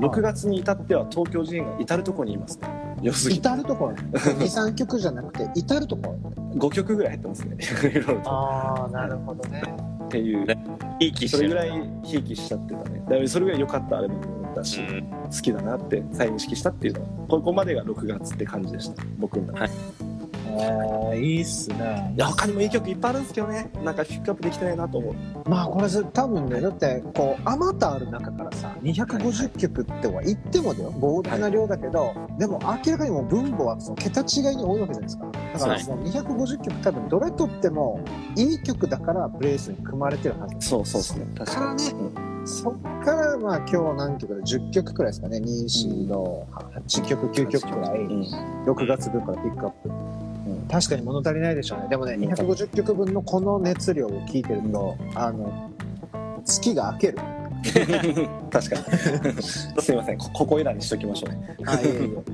[0.00, 2.68] 6月に至っては東京事変が至る所にいますね。
[3.00, 7.56] 良すぎて至るところ23曲じゃなくて至るところ5曲ぐらい入ってますね。
[7.90, 8.30] いろいろと。
[8.30, 9.62] ああなるほどね。
[10.04, 10.46] っていう。
[11.00, 13.00] いそれぐらいひいきしちゃってたね。
[13.06, 15.08] だからそれぐらい良かったアルバムだし、うん。
[15.24, 19.02] 好きだなって再認識したっていうのはここまでが6月って感じでした。
[19.18, 19.72] 僕の中で
[20.58, 23.70] えー、いいっすねいや他にもいい曲いっぱいあるんですけどね。
[23.84, 25.14] なんかピックアップできてないなと思う。
[25.48, 30.92] まあこれず多分ねだってこうあまたある中からさ250曲っては言ってもだよ。
[30.92, 35.26] 膨大な量だけど、でも明らかにもう分母はその桁違いに多いわけじゃないですか。
[35.26, 35.86] だからはい。
[35.86, 38.00] もう250曲多分どれとっても
[38.36, 40.68] いい曲だからプレイリストに組まれてるはず。
[40.68, 45.38] そうそうですね確からねかに、うんそっからまあ今日何曲で10曲くらいですかね。
[45.38, 46.44] 2、4、6、
[46.86, 48.22] 8曲、9曲くらい、うん
[48.66, 49.90] 6月分からピックアップ。
[50.78, 51.88] ん確かに物足りないでしょうね。
[51.88, 52.32] でもね、うん。
[52.32, 55.70] 250曲分のこの熱量を聞いてると、あの、
[56.44, 57.18] 月が明ける。
[58.50, 58.76] 確か
[59.30, 59.42] に。
[59.42, 60.18] すいません。
[60.18, 61.30] こここいらにしときましょう。
[61.30, 61.76] ねあ、い。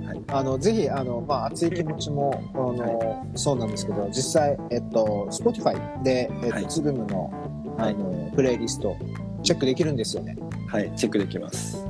[0.07, 0.23] はい。
[0.29, 6.63] あの、ぜひ、あの、まあ、熱い気持ちも、あの、そうなんですけど、実際、えっと、Spotify で、えっはい。
[6.63, 7.31] と、つぶむの、
[7.77, 7.95] はい。
[7.95, 8.97] あの、プレイリスト、
[9.43, 10.37] チェックできるんですよね。
[10.67, 11.85] はいチェックできます。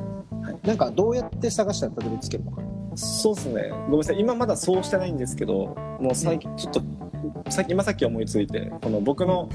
[0.65, 2.68] なんか、どうやって探したらたどり着けるのかな
[2.99, 3.69] そうですね。
[3.71, 4.21] ごめんなさい。
[4.21, 6.83] 今まだそうしてないんですけどもう最近ちょっと、
[7.51, 9.49] さっき今さっき思いついてこの僕の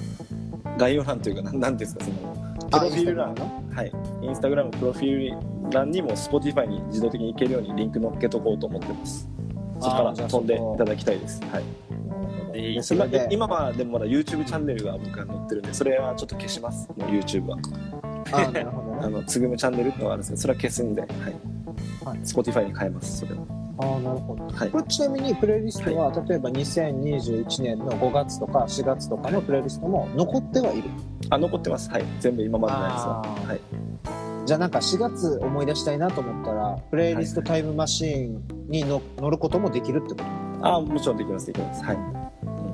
[0.78, 2.34] 概要欄というかなんですかその
[2.70, 3.36] プロフィール欄。
[3.36, 3.92] のはい。
[4.22, 9.30] インスタグラムプロフィール欄にも Spotify に自動的に行けるようにリンク載っけとこうと思ってます。
[9.80, 11.42] そこから飛んでいただきたいです。
[11.52, 11.64] はい。
[12.54, 16.88] でそれで、今はでもまだ YouTube チャンネルが僕は載ってるんでそれはちょっと消します。
[16.96, 17.58] もう YouTube は。
[18.32, 19.00] あなるほどね。
[19.06, 21.10] あのつぐむチャンネルってのがあるんですけどそれは消すんで、はい
[22.06, 24.46] はい Spotify に変えますそれはああ、なるほど。
[24.46, 24.70] はい。
[24.70, 30.90] これちなみにプレイリストは、例えば2021年の5月とか4月とかのプレイリストも残ってはいる。
[31.30, 31.90] あ残ってます。
[31.90, 32.06] はい。
[32.20, 33.22] 全部今までのやつは。
[33.22, 33.60] はい。
[34.46, 41.84] じゃあなんか4月思い出したいなと思ったら、プレイリストタイムマシーンにの乗ることもできるってことあもちろんできますできます。
[41.84, 41.98] はい。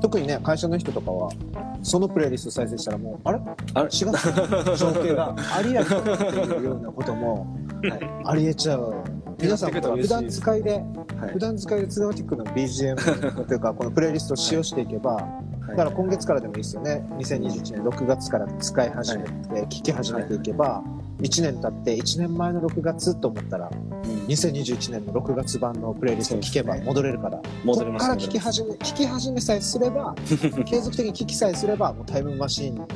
[0.02, 1.30] 特にね、会社の人とかは、
[1.82, 3.40] そのプレイリスト再生したらもう、あれ？
[3.74, 8.00] あれ ?4 月の情景がありありとっていうようなこともはい。
[8.26, 9.04] ありえちゃう。
[9.42, 11.34] 皆さんも普段使いで、はい。
[11.34, 15.22] 普段使いでツナマティックの BGM というか、このプレイリストを使用していけば、は
[15.68, 15.70] い。
[15.70, 17.06] だから今月からでもいいですよね。
[17.12, 19.32] 2021年6月から使い始めて、
[19.68, 20.84] 聞き始めていけば、
[21.22, 24.26] 1年経って1年前の6月と思ったら、うん。
[24.28, 30.13] 2021年の6月版のプレイリストを聞けば戻れるから、戻りますこっから聞き始め、聞き始めさえすれば、
[30.65, 32.88] 継続的に聞きさえすれば、もうタイムマシーン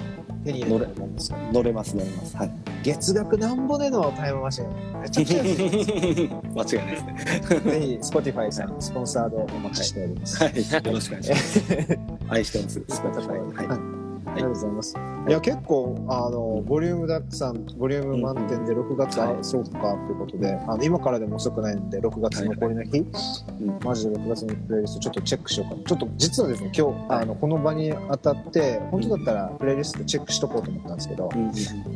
[0.44, 0.70] 手に入れ。
[0.70, 2.52] 乗れます乗れますはい。
[2.84, 4.74] 月額なんぼでのタイムマシーン。
[5.02, 7.62] 間違いないですね。
[7.72, 10.44] ぜひ、Spotify さん、スポンサードお待ちしております。
[10.44, 10.56] はい。
[10.56, 12.00] よろしくお願いします。
[12.30, 12.84] 愛してます。
[12.88, 13.68] Spotify はい。
[13.68, 13.93] はい
[14.34, 14.96] ありがとうございます。
[15.28, 15.32] い。
[15.32, 23.80] や、結構、あの、ボリュームだくさん、ボリューム満点で6月、はそうか、ということで、あの、今からでも遅くないので、6月残りの日、うん。
[23.84, 25.76] マジで6月のプレイリストちょっとチェックしようか。
[25.76, 25.84] な。
[25.84, 31.30] ちょっと、実はですね、今日、あの、この場に当たって、本当だったらプレイリストチェックしとこうと思ったんですけど、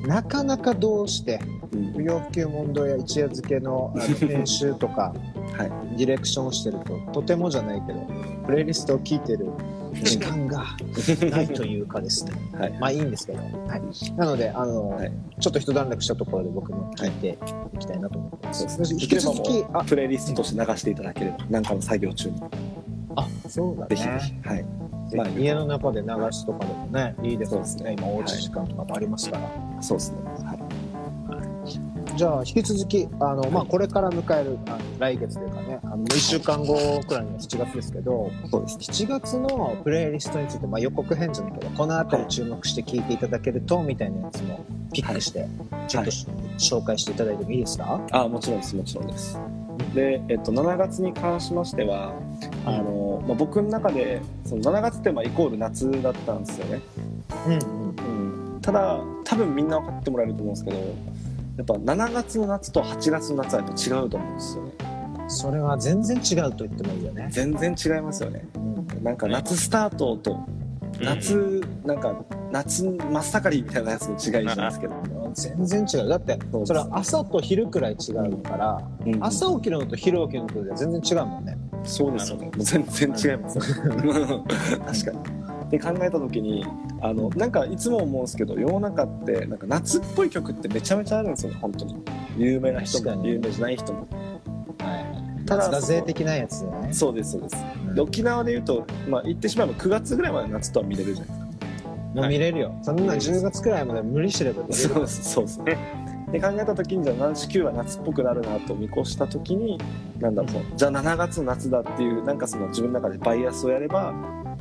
[0.05, 1.39] なかなかどうして、
[1.73, 1.93] うん。
[1.93, 5.13] 不要不急問答や一夜漬けのあの 編集とか、
[5.57, 5.97] はい。
[5.97, 7.99] ディレクションしてると、とてもじゃないけど、
[8.45, 9.47] プレイリストを聞いてる
[10.03, 10.65] 時間が
[11.31, 12.31] ないというかですね。
[12.57, 12.77] はい。
[12.79, 13.39] まあいいんですけど。
[13.39, 14.11] はい。
[14.15, 15.11] なので、あの、はい。
[15.39, 17.37] ちょっと一段落したところで僕も聞いて
[17.75, 18.59] いきたいなと思ってます。
[18.67, 18.99] そうですね。
[19.01, 22.41] 引き続き、あ、プレイリストとして流していただければ何かの作業中に。
[23.15, 24.19] あ、そうだぜひぜね。
[24.43, 24.47] ひ。
[24.47, 24.65] はい。
[25.15, 27.95] まあ家の中で流しとかでもね、いいですそうですね。
[27.97, 29.81] 今おうち時間とかもありますから。
[29.81, 30.17] そうですね。
[30.23, 30.36] はい
[32.17, 36.75] じゃあ、引き続き、あの、まあこれから迎える、あの来月というかね、あの、1週間後
[37.07, 45.47] くらいの7月ですけど、そうです7月のプレイリストについて、まあ、予告編じゃないけどこの辺り注目して聞いていただけるとみたいなやつもピックして、
[45.87, 46.11] ちょっと、
[46.57, 48.01] 紹介していただいてもいいですか？
[48.11, 49.39] あもちろんですもちろんです。
[49.93, 52.13] で、えっと、7月に関しましては
[52.65, 56.81] あの、まあ、僕の中でその7月ってまあイコール夏だったんですよね、
[57.45, 58.55] うんうん。
[58.55, 60.77] うん、ただ多分みんな分かってもらえると思うんですけど
[61.57, 64.71] やっぱ7月の夏と8月の夏はやっぱ違うと思うんですよね。
[65.27, 68.47] それは全然違うと言ってもいいよね、全然違いますよね。
[68.55, 69.03] うん。
[69.03, 70.39] なんか夏スタートと
[71.01, 72.15] 夏なんか
[72.51, 74.95] 夏真っ盛りみたいなやつの違いじゃないですけど、
[75.33, 76.07] 全然違う。
[76.07, 79.23] だってそれは朝と昼くらい違うから、うん。
[79.23, 81.57] 朝起きるのと昼起きるのとでは全然違うもんね。
[81.83, 82.45] そうですよね。
[82.45, 83.63] もう全然違いますよ
[84.85, 86.65] 確かにで考えた時に
[87.01, 91.95] あのなんかいつも思うんですけど世の中ってなんか夏っぽい曲ってめちゃめちゃあるんですよね本当に。
[92.37, 94.07] 有名な人も有名じゃない人も。
[94.79, 95.45] はい。
[95.45, 96.89] ただ夏だぜ的なやつね。
[96.91, 97.57] そうですそうです。
[97.87, 97.95] うん。
[97.95, 101.89] で沖縄でいうと、まあ、言ってしまえば9月ぐらいまで夏とは見れるじゃないですか。
[102.13, 102.79] もう見れるよ。
[102.81, 104.89] そんな10月くらいまで無理してれば見れる。
[104.89, 105.77] そうそうですね。
[106.31, 109.79] で考えた時にじゃあ何子9は夏っぽくなるなと見越した時に
[110.19, 114.13] なんだろうそうじゃあ7月の夏だっていうなんかその自分の中でバイアスをやれば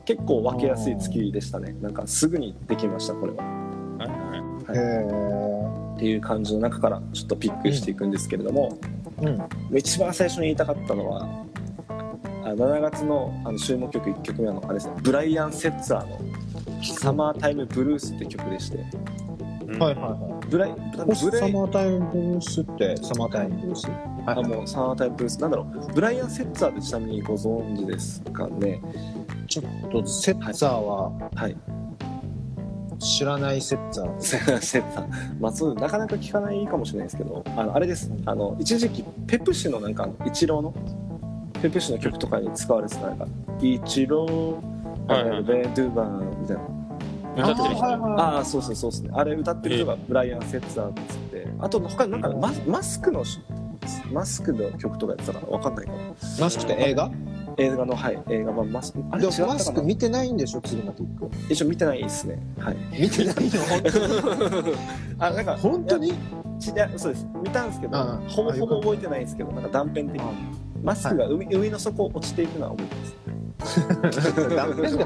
[0.06, 1.76] 結構分けやすい月でしたね。
[1.82, 3.44] なんかすぐにできましたこれは。
[3.44, 8.78] はいっていう感じの中からちょっとピックしていくんですけれども、
[9.18, 9.76] うん。
[9.76, 11.26] 一番最初に言いたかったのは
[12.44, 14.94] あ7月のあの注目曲1曲目はあのあれですね。
[15.02, 16.20] ブライアン・セッツァーの
[16.84, 18.78] 「サマータイム・ブルース」って曲でして。
[19.66, 19.78] うん。
[19.78, 23.88] はいはいはブライいブライサマータイムブルースってサマータイムブルース？
[24.26, 25.40] あもうサマータイム・ブルース。
[25.40, 25.94] なんだろう。
[25.94, 28.80] ブライアン・セッツァーってちなみにご存知ですかね
[29.62, 31.56] ちょっとセッツァーははい。
[32.98, 34.20] 知らないセッツァー。
[34.20, 35.06] セッツァー。
[35.40, 38.10] まあそうなかなか聞かないかもしれないですけどあのあれです。
[38.24, 40.74] あの一時期ペプシのなんかイチローの
[41.62, 43.26] ペプシの曲とかに使われてたなんか
[43.60, 44.54] 「イチロー」
[45.12, 46.62] はいはいベドゥバン」みたいな。
[47.36, 47.84] 歌ってる人。
[47.84, 49.10] あーはいはいああそうそうそうですね。
[49.12, 51.46] あれ歌ってる人がブライアン・セッツァーっつって。
[51.60, 53.22] あと他になんかママスクの
[54.10, 55.98] マスクの曲とかやってたからわかんないかな
[56.40, 57.10] マスクって映画？
[57.58, 61.30] 映画のはい映画版マスクあれマスク見てないんでしょ次のティック。
[61.52, 62.38] 一応見てないですね。
[62.58, 62.76] はい。
[63.00, 63.42] 見てないの？
[63.62, 64.76] 本当に
[65.18, 66.08] あなんか本当に？
[66.08, 66.12] い
[66.74, 67.26] やそうです。
[67.42, 70.20] 見たんですけどああほぼほぼ覚えてないんですけどなんか断片的に。
[70.82, 73.16] マスクが海,、海の底を落ちていくのは覚えてます。
[74.54, 75.04] 断片で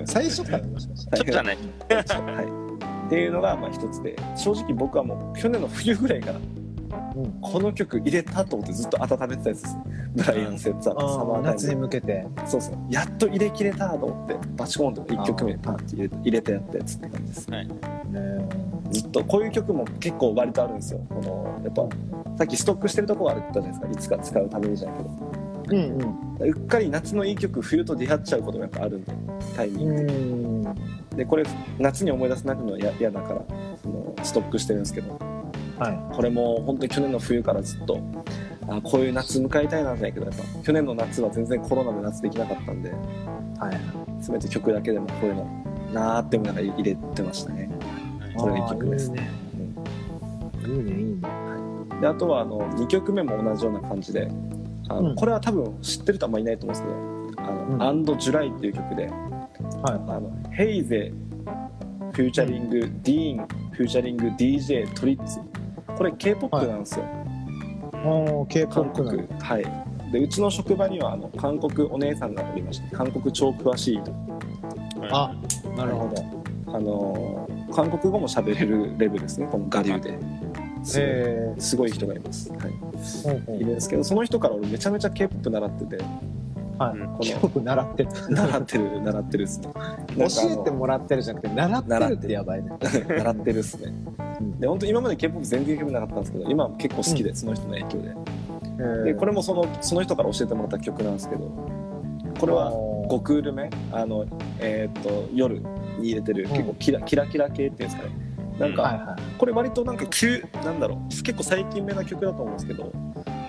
[0.00, 1.16] も最初からもしかして。
[1.16, 1.56] ちょっとじゃない。
[1.56, 6.40] はい、っていうのがまあ一つで正直僕はもう去年の冬ぐらいから
[7.16, 7.40] うん。
[7.40, 9.76] この曲入れたと思ってずっと温めてたやつです。
[9.76, 9.82] ね
[10.14, 12.26] ブライアン・セッツァーのサマータイ夏にム向けて。
[12.46, 12.76] そうそう。
[12.90, 17.50] やっと入れきれたと思ってバチコーンと1曲目パンって入れて入れてやったやつって感じです。
[17.50, 17.68] ね
[18.90, 21.00] ずっとこういう曲も結構割とあるんですよ。
[21.08, 21.82] このやっぱ
[22.38, 23.88] さっきストックしてるとこあるったじゃないですか。
[23.88, 29.12] いつか使うためにじゃないけどうんうっかり夏のいい曲冬と出会っちゃうこともやっぱあるんで
[29.56, 30.68] タイミング
[31.16, 31.44] で,、これ
[31.78, 33.42] 夏に思い出せなくのは嫌嫌だから
[33.82, 35.18] そのストックしてるんですけど
[35.78, 38.00] はこれも本当に去年の冬からずっと
[38.68, 43.80] あこういう夏迎えたいなんじゃないけどやっぱ去年の夏は全然コロナで夏できなかったんでいはい。
[44.22, 45.44] せめて曲だけでもこういうの
[45.92, 47.70] なーって思いながら入れてましたね。
[48.36, 49.30] これが1曲目ですね。
[50.66, 51.20] いいねいいね。
[52.00, 54.28] であとはあの2曲目も同じような感じで
[54.88, 55.14] あの、うん。
[55.14, 57.82] これは多分知ってるとあんまいないと思うんですけど「あのうん。
[57.82, 59.12] アンド・ジュライ」っていう曲ではい。
[59.84, 61.12] あのヘイゼ
[62.12, 65.40] フューチャリング、ディーンフューチャリング DJ トリッツ
[65.96, 67.04] これ K-POP なんですよ、
[68.04, 69.64] おー K-POP 韓国なのはい。
[70.12, 74.12] でうちの職場にはあの韓国お姉さんがおりまして韓国超詳しいと。
[75.10, 75.34] あ
[75.76, 76.72] なるほど。
[76.72, 80.16] あのー韓国語も喋れるレベルですねこの我流で。
[80.84, 83.56] すごいえすごい人がいます、はい、ーほうほう。
[83.56, 86.04] いるんですけどその人から俺めちゃめちゃ K-POP 習ってて。
[86.78, 86.98] はい。
[86.98, 87.18] うんこの。
[87.20, 88.10] K-POP 習ってる。
[88.30, 89.68] 習ってる習ってるっすね。
[90.16, 90.26] 教
[90.62, 92.70] えてもらってるじゃなくて習ってるってやばいね。
[93.08, 93.92] 習ってるっすね。
[94.08, 94.13] うん
[94.58, 98.14] で本当今まで K-POP 全然興味なかったんですけど今は結構好きで、その人の影響で。
[99.04, 101.48] でこれもそのその人から教えてもらった曲なんですけど
[102.40, 104.26] これは5クール目あの、
[104.58, 105.60] えーっと夜
[105.98, 108.10] に入れてる結構キラ,、キラキラ系っていうんですかね。
[108.58, 112.92] なんか、はいはこれ割となんか急なんだろう結構最近目な曲だと思うんですけど、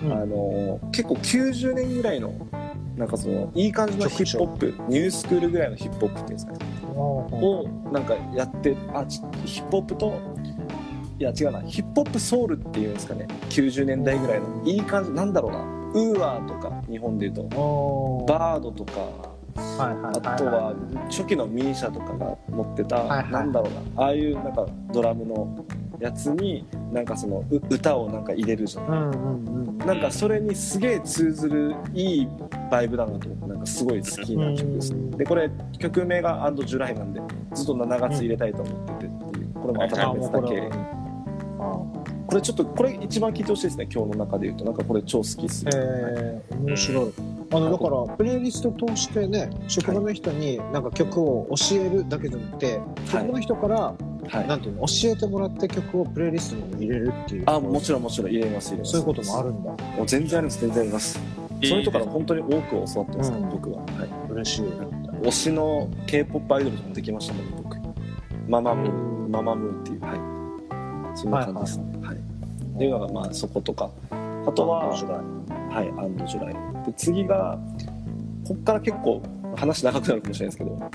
[0.02, 0.12] うん。
[0.12, 2.32] あの結構90年ぐらいの
[2.96, 6.58] なんかそのいい感じのヒップホップニュースクールぐらいのヒップホップっていうんですかね。
[6.96, 10.20] をなんかやってあちヒップホップと
[11.18, 11.62] いや違うな。
[11.62, 13.26] ヒップホップソウルっていうんですかね。
[13.48, 14.62] 90年代ぐらいの。
[14.64, 15.10] いい感じ。
[15.12, 15.60] なんだろうな。
[15.94, 18.26] ウーアーとか日本で言うと。
[18.28, 19.00] バードとか。
[19.56, 20.74] はいはいあとは
[21.08, 23.32] 初期のミーシャとかが持ってた、はいはい。
[23.32, 24.02] なんだろうな。
[24.04, 25.64] ああいうなんかドラムの
[25.98, 28.86] やつになんかそのう歌をなんか入れるじゃん。
[28.86, 29.78] うんうんうん。
[29.78, 32.28] なんかそれにすげえ通ずるいい
[32.70, 34.92] バイブだなと思ってなんかすごい好きな曲です。
[34.92, 37.22] うんでこれ曲名が「アンド・ジュライ」なんで
[37.54, 39.46] ずっと7月入れたいと思っててっていう。
[39.54, 40.60] これもあ温めてた系。
[40.60, 41.05] もう
[42.26, 44.64] これちょっとこれ一番聴いてほしいですね今日の中で言うと。
[44.64, 45.70] なんかこれ超好きっすね。
[45.74, 47.12] えー、面白い。
[47.52, 53.94] あのだからプレイリスト通してね職場の人になんか曲を教えるだけじゃなくて、職場の人から、
[54.28, 54.48] はい。
[54.48, 57.44] なんていうの教えてもらった曲をプレイリストに入れるっていう。
[57.46, 58.90] あもちろんもちろん入れます入れます。
[58.92, 59.70] そういうこともあるんだ。
[59.70, 61.20] もう全然あります全然あります。
[61.62, 63.50] その人から本当に多く教わってますから、うん。
[63.50, 63.84] 僕は、は
[64.28, 64.62] い、嬉しい。
[65.22, 67.76] 推しの k p o p アイドルとかもできましたもん僕。
[68.48, 70.35] ママムーママムーっていうはい
[71.16, 72.06] そんな感じですね。
[72.06, 72.18] はい、っ
[72.78, 73.90] ていうのがまあそことか。
[74.10, 76.54] あとははいアンドジュライ
[76.86, 77.58] で次が
[78.46, 79.20] こっから結構
[79.56, 80.90] 話長くなるかもしれないですけど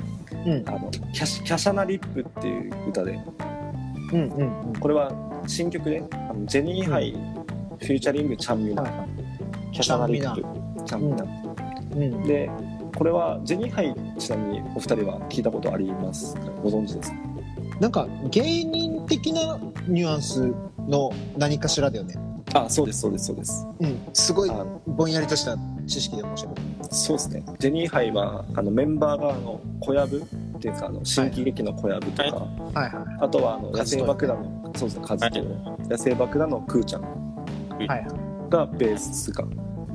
[0.45, 0.69] うん。
[0.69, 3.19] あのキャシキャシャナリップっていう歌で。
[4.13, 4.73] うんうんうん。
[4.79, 5.11] これは
[5.47, 9.07] 新曲であのジェニーハイ、フューチャリングチャンミナ、はいは
[9.73, 10.85] キャシャナリップ。
[10.85, 11.27] チャンミナ、い
[12.09, 12.23] うん。
[12.23, 12.49] で
[12.97, 16.41] これはジェニーハイちなみにお二人は聞いたことありますか？
[16.63, 17.17] ご存知ですか？
[17.79, 20.53] なんか芸人的なニュアンス
[20.87, 22.15] の何かしらだよね。
[22.53, 23.67] あそうですそうですそうです。
[23.79, 23.99] うん。
[24.13, 26.71] すごいあぼんやりとした知識で申し訳ない。
[26.91, 27.43] そうですね。
[27.59, 30.23] ジェニーハイはあのメンバーがあの小籔
[30.57, 32.91] っていうかあの新喜劇の小籔とか、はい。
[32.91, 35.43] はいはあとはあの野生爆弾のそうですねカズト
[35.89, 37.03] 野生爆弾のクーちゃん。
[37.81, 38.07] いはい。
[38.49, 39.45] がベースか。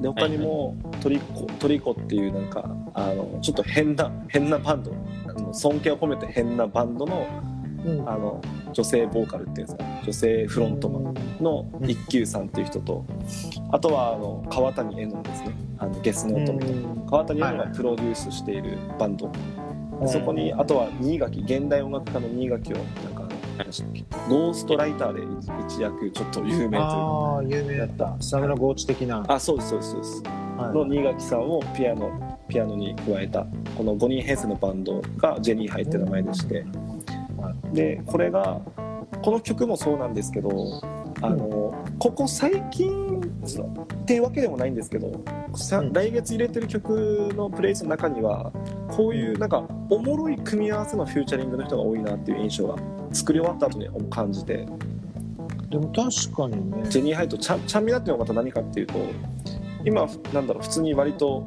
[0.01, 4.93] で他にもトリコトリコっていうなんかあのちょっと変な変なバンド。
[5.27, 7.27] あの尊敬を込めて変なバンドの
[7.87, 8.09] うん。
[8.09, 8.41] あの
[8.73, 11.91] 女性ボーカルっていうんですか女性フロントマンのうん。
[11.91, 13.05] 一休さんっていう人と
[13.71, 15.55] あとはあの川谷絵音ですね。
[15.79, 17.11] あのゲスノートみたいな。
[17.11, 19.31] 川谷絵音がプロデュースしているバンド、
[20.01, 23.29] でそこにあとは新垣現代音楽家の新垣をなんか
[24.29, 25.23] ゴーストライターで
[25.67, 26.79] 一躍ちょっと有名というか。
[26.79, 28.17] ああ有名だった。
[28.21, 30.23] 沢村ゴーチ的な、あそうですそうですそうです。
[30.57, 30.75] はい。
[30.75, 33.47] の新垣さんをピアノピアノに加えた
[33.77, 36.65] この5人編成のバンドがジェニーハイって名前でして
[37.77, 38.61] でこれが
[39.23, 40.81] この曲もそうなんですけど
[41.23, 45.23] あのここ最近っていうわけでもないんですけど
[45.55, 45.93] さうん。
[45.93, 48.53] 来月入れてる曲のプレイスの中には
[48.89, 49.59] こういうなんか
[49.91, 52.77] おもろい組み合わせのフューチャリングの人が多いなっていう印象が
[53.13, 54.67] 作り終わった後に感じて。
[55.71, 56.89] でも確かにね。
[56.89, 58.95] ジェニーハイとちゃんちゃんみなっていうのがまた何かっていうと
[59.85, 61.47] 今なんだろう普通に割と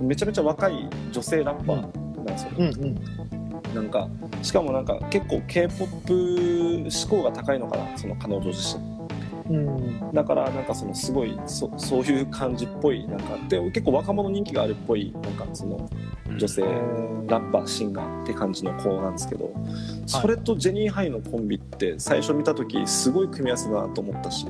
[0.00, 3.19] めちゃめちゃ若い女性ラッパーなんですよ、うんうん
[3.74, 4.08] なんか
[4.42, 9.00] しかもなんか結構 k p o p 志向が高いのかなその彼女自身。
[9.50, 10.12] うん。
[10.12, 15.88] だからなんかそのすごいそそういう感じっぽいなんかで結構若者人気があるっぽいなんかその
[16.38, 19.52] 女性えーラッパーシンガーって感じの子なんですけど
[20.06, 24.46] それとジェニーハイのコンビって最初見た時すごい組み合わせだなと思ったし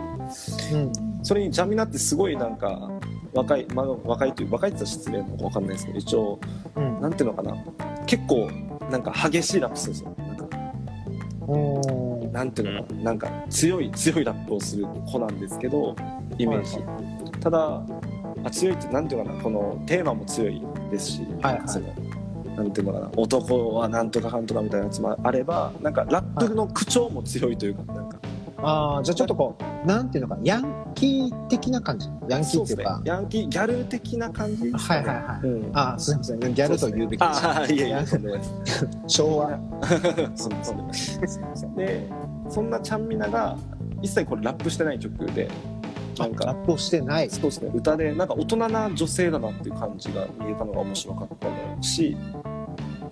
[0.72, 0.92] うん。
[1.22, 2.90] それにジャミナってすごいなんか
[3.34, 6.40] 若い、まあ、若いという若いって言ったら失礼なのか分かんないですけど一応
[6.76, 7.00] うん。
[7.00, 7.54] なんていうのかな
[8.06, 8.50] 結構
[8.90, 10.14] なんか激しいラップするんですよ。
[10.18, 10.30] なん
[12.32, 13.02] なんていうのかな？
[13.02, 15.94] なんか強い 強いラップをする子なんですけど
[16.38, 16.78] イメージ、
[17.40, 17.82] ただ
[18.44, 19.42] あ強いってなんていうのかな？
[19.42, 21.86] このテーマも強いですし、はいなんかその
[22.56, 23.10] なんていうのかな？
[23.16, 28.18] 男はなんとかかんとかみたいなやつもあればなんかラップの口調も強いというかなんか。
[28.62, 30.40] ああじゃあちょっとこうなんていうのかな？
[30.44, 32.08] ヤンキー的な感じ？
[32.28, 32.96] ヤンキーっていうか。
[32.96, 33.02] そうですね。
[33.04, 35.08] ヤンキーギャル的な感じですかね。
[35.08, 35.46] はいはいはい。
[35.46, 35.70] うん。
[35.74, 36.40] あーすいません。
[36.40, 39.58] ギャルと言うべきでしたああいやいやんなです昭和。
[40.34, 42.08] そうそうで
[42.48, 43.56] そんなちゃんみなが
[44.02, 45.48] 一切これラップしてない曲で。
[46.18, 46.44] なんか。
[46.46, 47.30] ラップをしてない。
[47.30, 47.70] そうですね。
[47.72, 52.16] 歌でなんか大人な女性だなっていう感じが見えたのが面白かったのし、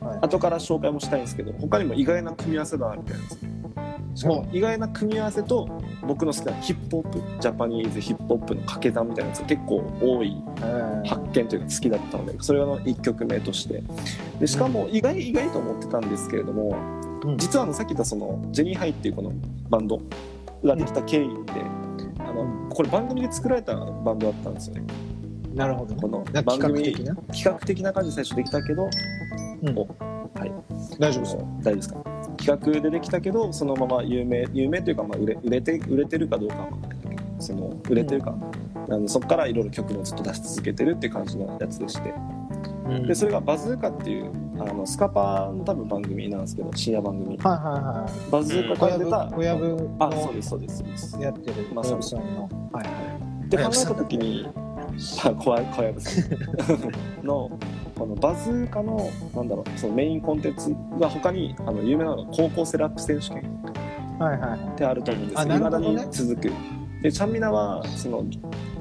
[0.01, 0.19] はい。
[0.23, 3.23] 後から紹介もしたいんですけど他にも意外な組み合わせだなみたいな
[4.27, 5.69] も意外な組み合わせと
[6.03, 10.37] 僕の好きなヒップホップジャパニーズヒップホップの掛け算みたいなやつが結構多い
[11.07, 13.83] 発見というか好きだったのでそれの1曲目として。
[14.41, 16.77] でしかも意外意外と思ってたんですけれども、
[17.25, 17.37] うん。
[17.39, 19.33] 実はあのさっき言ったそのジェニーハイっていうこの
[19.69, 20.01] バンド
[20.65, 21.53] ができた経緯って、
[22.21, 24.85] あのこれ番組で作られたバンドだったんですよね。
[25.55, 27.15] なるほどこの番組企画的な？
[27.33, 28.89] 企画的な感じで最初できたけど
[29.63, 29.77] うん。
[29.79, 29.83] お
[30.39, 30.53] はい。
[31.01, 31.49] 大丈夫ですよ。
[31.63, 32.18] 大丈夫ですか？
[32.57, 36.69] 企画でできたけどそのまま有名有名というか、まあ、売れ売れて売れてるかどうかは
[37.39, 38.35] その売れてるか、
[38.89, 42.13] あのそこからいろいろ曲もずっと出し続けてるって感じのやつでして。
[43.07, 47.37] でそれが「バズーカ」っていうあのスカパーの多分番組なんですけど深夜番組。
[47.37, 48.31] はいはいはい。
[48.31, 51.21] バズーカ小から出た籔小籔あそうのですそうですそうです。
[51.21, 52.49] やってるまあ小籔さんの。
[52.73, 52.91] はいは
[53.43, 53.45] い。
[53.45, 54.49] って考えた時に
[55.23, 57.23] あ小籔小籔さん。
[57.25, 57.51] の
[57.99, 63.37] このバズーカのなんだろうそのメインコンテンツが他にあの有名なのが高校生ラップ選手権。
[64.19, 64.61] はいはいはい。
[64.61, 65.41] ってあると思うんです。
[65.41, 66.07] あけど未だなるほどね。
[66.07, 66.53] に続く。
[67.03, 68.25] でちゃんみなはその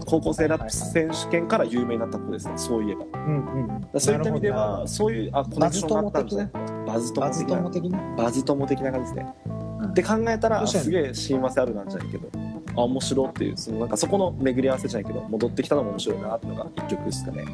[0.05, 2.53] 高校生ラップ選手権から有名になった子ですね。
[2.57, 3.05] そういえば。
[3.13, 6.43] うんうんらそういった意味ではそういうあコネクションがあったんじゃな。
[6.45, 6.51] い
[6.88, 8.15] バズ友的な。
[8.15, 9.89] バズ友的な感じですね、うん。
[9.89, 12.30] って考えたらすげえ親和性あるなんじゃないけど。
[12.76, 13.57] あ面白っていう。
[13.57, 17.45] そのなんかそこの巡り合わせじゃないけど戻ってきたのも面白いなっていうのが一曲ですかね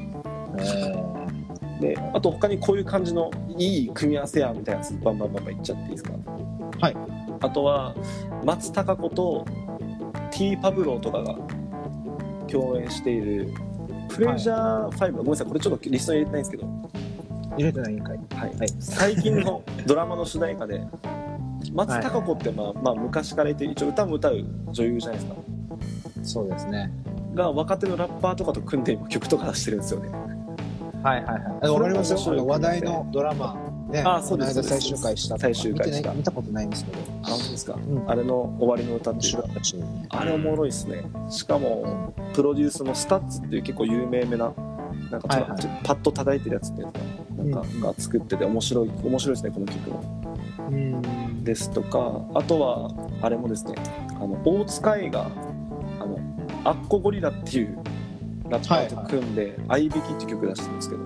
[1.84, 6.13] であと他にこういう感じのいい組み合わせやみたいなやつバンバンバンバンいっちゃっていいですか？
[6.79, 6.97] はい。
[7.41, 7.93] あとは
[8.45, 9.45] 松たか子と
[10.31, 11.36] T パブローとかが
[12.47, 13.53] 共演している
[14.09, 16.67] プレジャー5、ごめんなさいこれちょっとリストに入れてないんですけど。
[17.57, 18.19] 入れてないんかい。
[18.36, 18.55] はい。
[18.57, 18.69] はい。
[18.79, 20.81] 最近のドラマの主題歌で
[21.73, 25.36] 松たか子って、まあまあ、昔からいて一応歌も歌う女優じゃないですか。
[26.23, 26.91] そうですね。
[27.34, 30.09] が若手のラッパーとかと組んで今曲とか出してるんですよね
[31.04, 31.70] はいはいはい。
[31.70, 33.56] わかりま話題のドラマ。
[33.89, 35.38] ね、あそうです最終回した。
[35.38, 36.14] 最終回した。
[36.14, 36.97] 見たことないんですけど。
[37.24, 38.04] あ本当ですか、ん。
[38.08, 39.43] あれの終わりの歌っていう。
[40.10, 41.04] あれおもろいですね。
[41.30, 44.51] しかもプロデュースの STUTS っていう結構有名めな
[45.12, 45.82] なんか、はいはい。
[45.84, 46.99] パッと叩いてるやつっていうのか
[47.38, 47.82] ななんか、うん。
[47.82, 49.89] が作ってて面白い面白いですねこの曲。
[49.89, 50.34] も
[50.72, 51.43] うん。
[51.43, 53.76] ですとかあとはあれもですね
[54.16, 55.30] あの大塚愛が
[55.99, 56.18] あの
[56.64, 57.78] アッコゴリラっていう
[58.49, 61.01] ラッパーと組んで「合いびき」っていう曲出してるんですけど。
[61.03, 61.05] う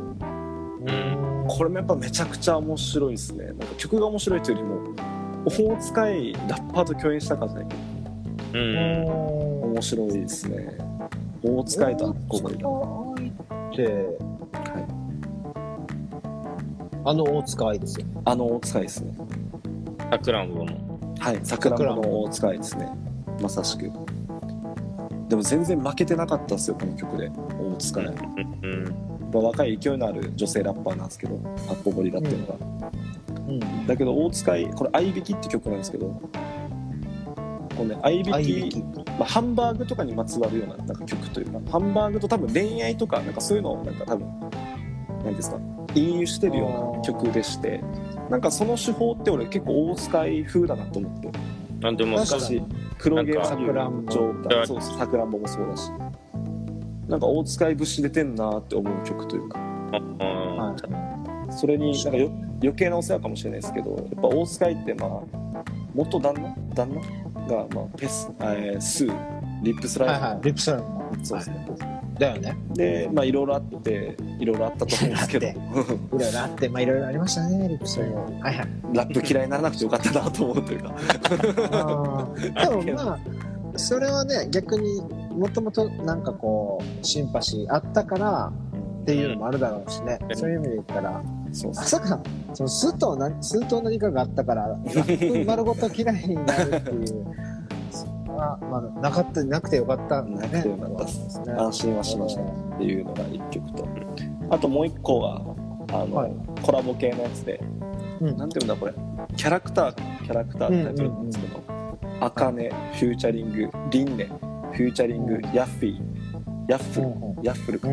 [0.89, 1.45] ん。
[1.47, 3.45] これもやっぱめちゃくちゃ面白いですね。
[3.45, 4.79] なんか曲が面白いというよりも
[5.45, 8.59] 大塚愛ラッパーと共演したからじゃないけど。
[8.59, 9.71] うん。
[9.71, 10.77] 面白いですね。
[11.43, 14.19] 大塚愛とアッコゴリラって、
[17.05, 18.07] あの大塚愛ですよ。
[18.25, 19.13] あの大塚愛ですね。
[20.11, 20.73] さくらんぼの
[21.19, 21.39] はい。
[21.43, 22.89] さくらんぼの大塚愛ですね。
[23.41, 23.91] まさしく
[25.27, 27.29] でも全然負けてなかったですよこの曲で。
[27.29, 28.83] 大塚愛、うん。
[29.33, 32.91] まあ若い勢いのある女性ラッパーなんですけどアッコゴリラっていうのが、
[33.47, 33.87] うん。
[33.87, 36.07] だけど大塚愛これ「合いびき」って曲なんですけど
[37.77, 38.83] このね合いびき愛びき。
[39.17, 44.27] まあ、ハンバーグとかにまつわるようななんか曲というかハンバーグと多分恋愛とかなんかそういうのをなんか多分
[45.25, 45.59] 何ですか
[45.95, 47.83] 引用してるような曲でして
[48.29, 51.31] なんかその手法って俺結構大塚愛風だなと思って。
[51.79, 52.63] なんでも確か昔
[52.97, 54.05] 黒毛さくらん。
[54.05, 55.91] ぼそうさくらんぼもそうだし。
[57.07, 59.59] なんか大塚愛節出てんなって思う曲というか。
[59.59, 62.29] あはそれになんかよ
[62.61, 65.63] 余計なお世話かもしれないですけどやっぱ大塚愛ってまあ
[65.95, 66.55] 元旦那？
[66.75, 67.01] 旦那？
[67.47, 69.13] が、まあ、ペス、えースー
[69.63, 69.99] リップスい。
[69.99, 70.41] ライム、はいはい。
[70.43, 71.13] リプサラの。
[71.23, 71.65] そうですね、
[72.17, 72.57] だよね。
[72.73, 75.47] でまあいろいろあっていろいろあったと思うんですけど。
[75.47, 78.25] いろいろあって、まあいろいろありましたね、リプサラも。
[78.39, 78.67] はいはい。
[78.93, 80.95] ラップ嫌いにならなくてよかったなと思うというか。
[82.83, 83.19] でもまあ
[83.75, 85.01] それはね逆に
[85.37, 88.51] もともとなんかこうシンパシーあったから
[89.01, 90.37] っていうのもあるだろうしね、うん。
[90.37, 91.21] そういう意味で言ったら。
[91.51, 92.19] そうまさか。
[92.53, 97.25] そのスと何スと何かがあったからラップ丸ごと嫌いになるっていう
[98.37, 100.53] それは、まあ、なかったなくてよかったんだね。
[100.53, 101.53] なくてよかったですね。
[101.53, 102.45] 安心はしましたっ
[102.77, 103.87] ていうのが1曲と。
[104.51, 106.31] あともう1個があの、はい。
[106.61, 107.59] コラボ系のやつで、
[108.21, 108.37] うん。
[108.37, 108.93] なんていうんだこれ。
[109.35, 111.63] キャラクターキャラクターってタイトルなんですけど
[112.21, 114.25] 「あかね」フューチャリング「リンネ」
[114.73, 116.01] フューチャリング「ヤッフィー」
[116.69, 117.89] 「ヤッフル」うんヤッフルか。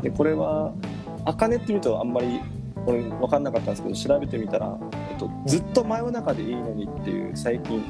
[0.00, 0.72] でこれは
[1.24, 2.40] 「あかね」って見るとあんまり
[2.86, 4.78] 俺分かんなかったんですけど調べてみたら、
[5.10, 7.82] えっと、ずっと真夜中でいいのにっていう最近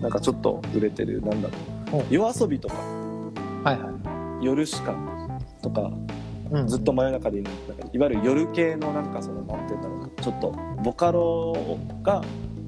[0.00, 2.02] なんかちょっと売れてるなんだろう。
[2.02, 2.74] うん夜遊びとか。
[3.64, 4.94] はいは夜しか
[5.62, 7.50] とかい、うん、ずっと真夜中でいいの。
[7.50, 10.00] になんかいわゆる夜系のなんかそのなんて言うんだろう。
[10.00, 12.22] なちょっとボカロが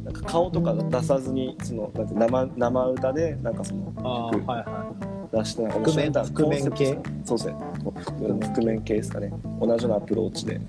[0.05, 4.95] なんか顔とか出さずにそのなんて生生歌でなんかそのあーはいは
[5.33, 7.55] 出してなんか覆面覆面系そうですね。
[7.85, 9.33] 覆覆面系ですかね。
[9.61, 10.63] 同じようなアプローチでで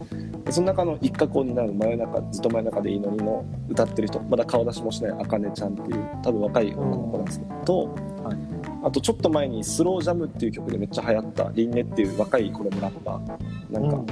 [0.49, 7.85] その中の一角を担う真夜中ずっと真夜中でいいのにの歌ってる人まだ顔出しもしないあかねちゃんっていう多分若い女の子なんですけど、と、
[8.23, 8.37] はい。
[8.85, 14.05] あとちょっと前に「スロージャムっていう曲でめっちゃ流行ったリンネっていう若いこれもラッパーなんか、うん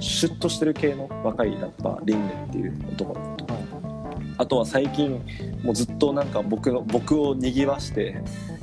[0.00, 3.44] シュッとしてる系の若いラッパーリンネっていう男の子。
[3.44, 3.64] とはい。
[4.38, 5.22] あとは最近
[5.62, 8.20] もうずっとなんか僕の僕をにぎわして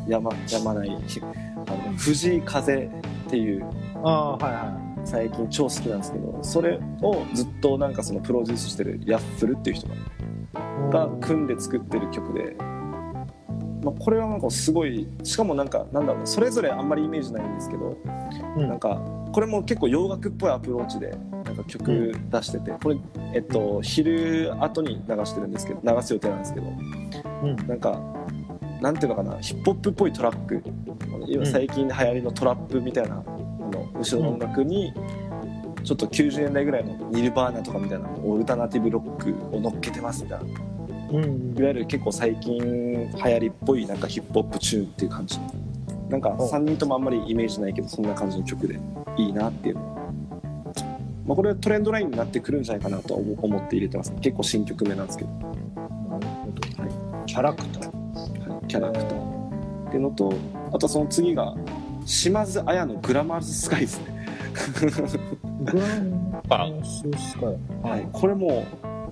[0.07, 2.91] やまやまないあの藤井風
[3.27, 3.65] っていう
[4.03, 9.89] ああはいは最近超好きなんですけどそれをずっとなんかそのプロデュースしてるヤッフルっていう人い
[10.91, 12.55] が組んで作ってる曲で、
[13.83, 17.97] まあ、これはなんかすごいしかもなんかなんだろうなそれぞれあんまりイメージないんですけど
[18.57, 18.67] うん。
[18.67, 22.97] なんかこれも結構洋楽っぽいアプローチでなんか曲出しててこれ
[23.33, 26.67] えっと昼後に流してるんですけど流す予定なんですけど
[27.43, 27.55] うん。
[27.67, 27.99] なんか
[28.81, 30.61] なんていうのかなヒップホップっぽいトラック
[31.27, 33.23] 今最近流行りのトラップみたいな、
[33.71, 34.93] あの後ろの音楽に
[35.83, 40.45] ちょっと90年代ぐらいのニルバーナとかみたいなオルタナティブロックを乗っけてますみたいな。
[41.11, 45.39] うんいわゆる結構最近流行りっぽいなんかヒップホップチューンっていう感じ。
[46.09, 48.79] なんか3人ともあんまりイメージないけどそんな感じの曲で
[49.17, 49.75] いいなっていう。
[49.75, 49.91] の
[51.25, 54.13] まあ、これはトレンドラインになってくるんじゃないかなと思思って入れてます。
[54.21, 55.51] 結構新曲目なんですけど、なる
[56.09, 56.83] ほど。
[56.83, 57.25] はい。
[57.25, 58.49] キャラクター。
[58.49, 59.31] はい、キャラクター。
[59.87, 60.33] っていうのと
[60.71, 61.53] あとその次が
[62.05, 64.27] 島津綾のグラマーズスカイですね、
[65.63, 67.57] グランパススカイ。
[67.83, 68.65] はい、これも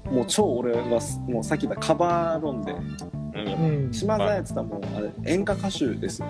[0.09, 2.71] うもう超俺はもうさっき言ったカバー論で。
[2.73, 3.85] うん。
[3.85, 6.23] うん島津綾って言ったらもうあれ演歌歌手です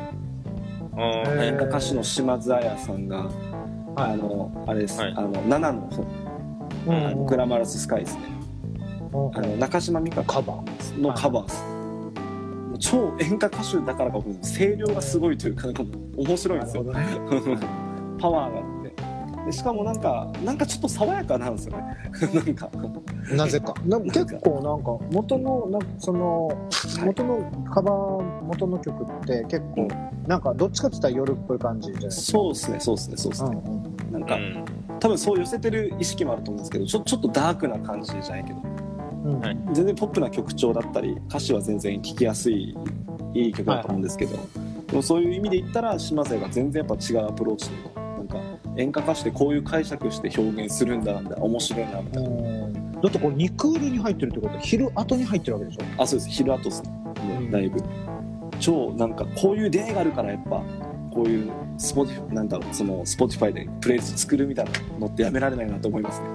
[1.40, 3.30] 演歌歌手の島津綾さんが
[3.96, 5.14] あのあれです、はい。
[5.16, 5.90] あの7の
[6.86, 8.22] のグラマラススカイですね。
[9.12, 11.02] あの中島美嘉カバー。
[11.02, 11.64] のカバーです、
[12.80, 15.84] 超演歌歌手だからか僕声量がすごいというかなんか
[16.18, 16.84] 面白いんですよ。
[16.84, 16.94] ね。
[18.20, 18.94] パワーがあって。
[19.46, 21.84] でしかもなんかなんかちょっと爽やかなんですよね。
[22.34, 22.70] なんか
[23.36, 23.74] なぜか。
[23.86, 26.52] な結構なんか元のなその
[27.06, 29.88] 元のカバー元の曲って結構
[30.28, 32.38] なんかどっちかって言ったら夜っぽい感じじゃないですか。
[32.40, 33.62] そうですねそうですねそうですね、
[34.12, 34.66] なんかうん。
[35.00, 38.60] 多分そう寄せてる意識もあると思うんですけどちょちょっとダークな感じじゃないけど。
[38.60, 38.69] うんうん
[39.24, 39.58] はい。
[39.74, 42.76] 全然ポップな曲調だったり歌詞は全然聴きやすい
[43.34, 44.38] いい曲だと思うんですけど、
[44.88, 48.38] でもそういう意味で言ったら島津が全然やっぱ違うアプローチというかなんか
[48.78, 52.74] 演歌歌手でこういう解釈して表現するんだなんて面白いなみたいな、うん。
[52.74, 55.84] だってこれ2クールに入ってるってことは昼後に入ってるわけでしょ？
[56.02, 56.30] あそうです。
[56.32, 56.90] 昼後ですね。
[56.90, 57.84] もうだいぶ、
[58.60, 60.64] 超なんかこういう出会いがあるからやっぱ
[61.12, 66.28] こういうスポティなんだろうその Spotify でプレイリスト作るみたいなのってやめられないなと思いますね。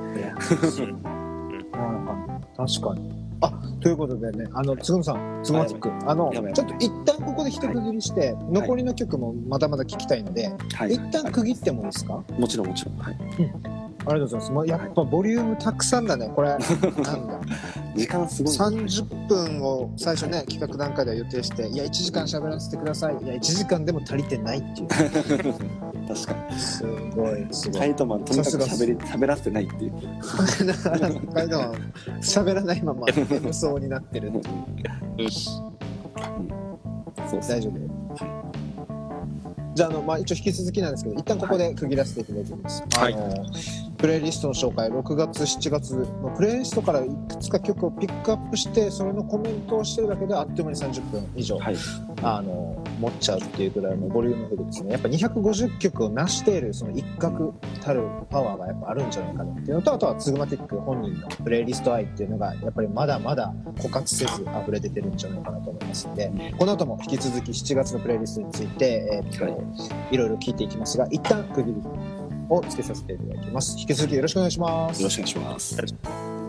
[1.72, 2.24] はい
[2.56, 3.24] 確かに。
[3.40, 12.22] あということでね、あのつぐみさん、つぐまティック、あのちょっと一旦ここで一区切りして、残りの曲もまだまだ聞きたいので、はい一旦区切ってもいいですか？
[12.38, 13.48] もちろんもちろん、はい、あり
[14.04, 14.52] がとうございます。
[14.52, 16.30] まあやっぱボリュームたくさんだね。
[16.34, 17.40] これ なんだ。
[17.94, 23.16] 時間すごい30分を最初ね企画段階では予定していや1時間喋らせてください。
[23.22, 24.88] いや1時間でも足りてないっていう。
[26.08, 26.58] 確かに。
[26.58, 26.84] す
[27.14, 27.80] ごいすごい。
[27.80, 29.92] カイトマンとにかく喋り喋らせてないっていう。
[30.22, 31.74] 北海道は
[32.20, 35.50] 喋らないまま 無双になってるよし。
[37.30, 37.93] そうです大丈夫
[39.74, 43.14] じゃああの、まあ、一応引き続きなんですけど一旦ここで区切らせていただきます、はい。
[43.14, 43.46] あの
[43.96, 51.76] プレイリストの紹介6月7月のプレイリストからいくつか曲をピックアップしてそれのコメントをしてるだけであっという間に30分以上、はい。
[52.22, 70.14] あの持っちゃうっていうぐらいのボリュームフルですねやっぱ250曲を成しているその一角たるパワーがやっぱあるんじゃないかなっていうのとあとはツグマティック本人のプレイリスト愛っていうのがやっぱりまだまだ枯渇せず溢れ出てるんじゃないかなと思いますのでこの後も引き続き7月のプレイリストについて、えーっとはい。
[70.14, 71.76] いろいろ聞いていきますが一旦区切り
[72.48, 73.76] をつけさせていただきます。
[73.78, 75.00] 引き続きよろしくお願いします。
[75.00, 76.43] よろしくお願いします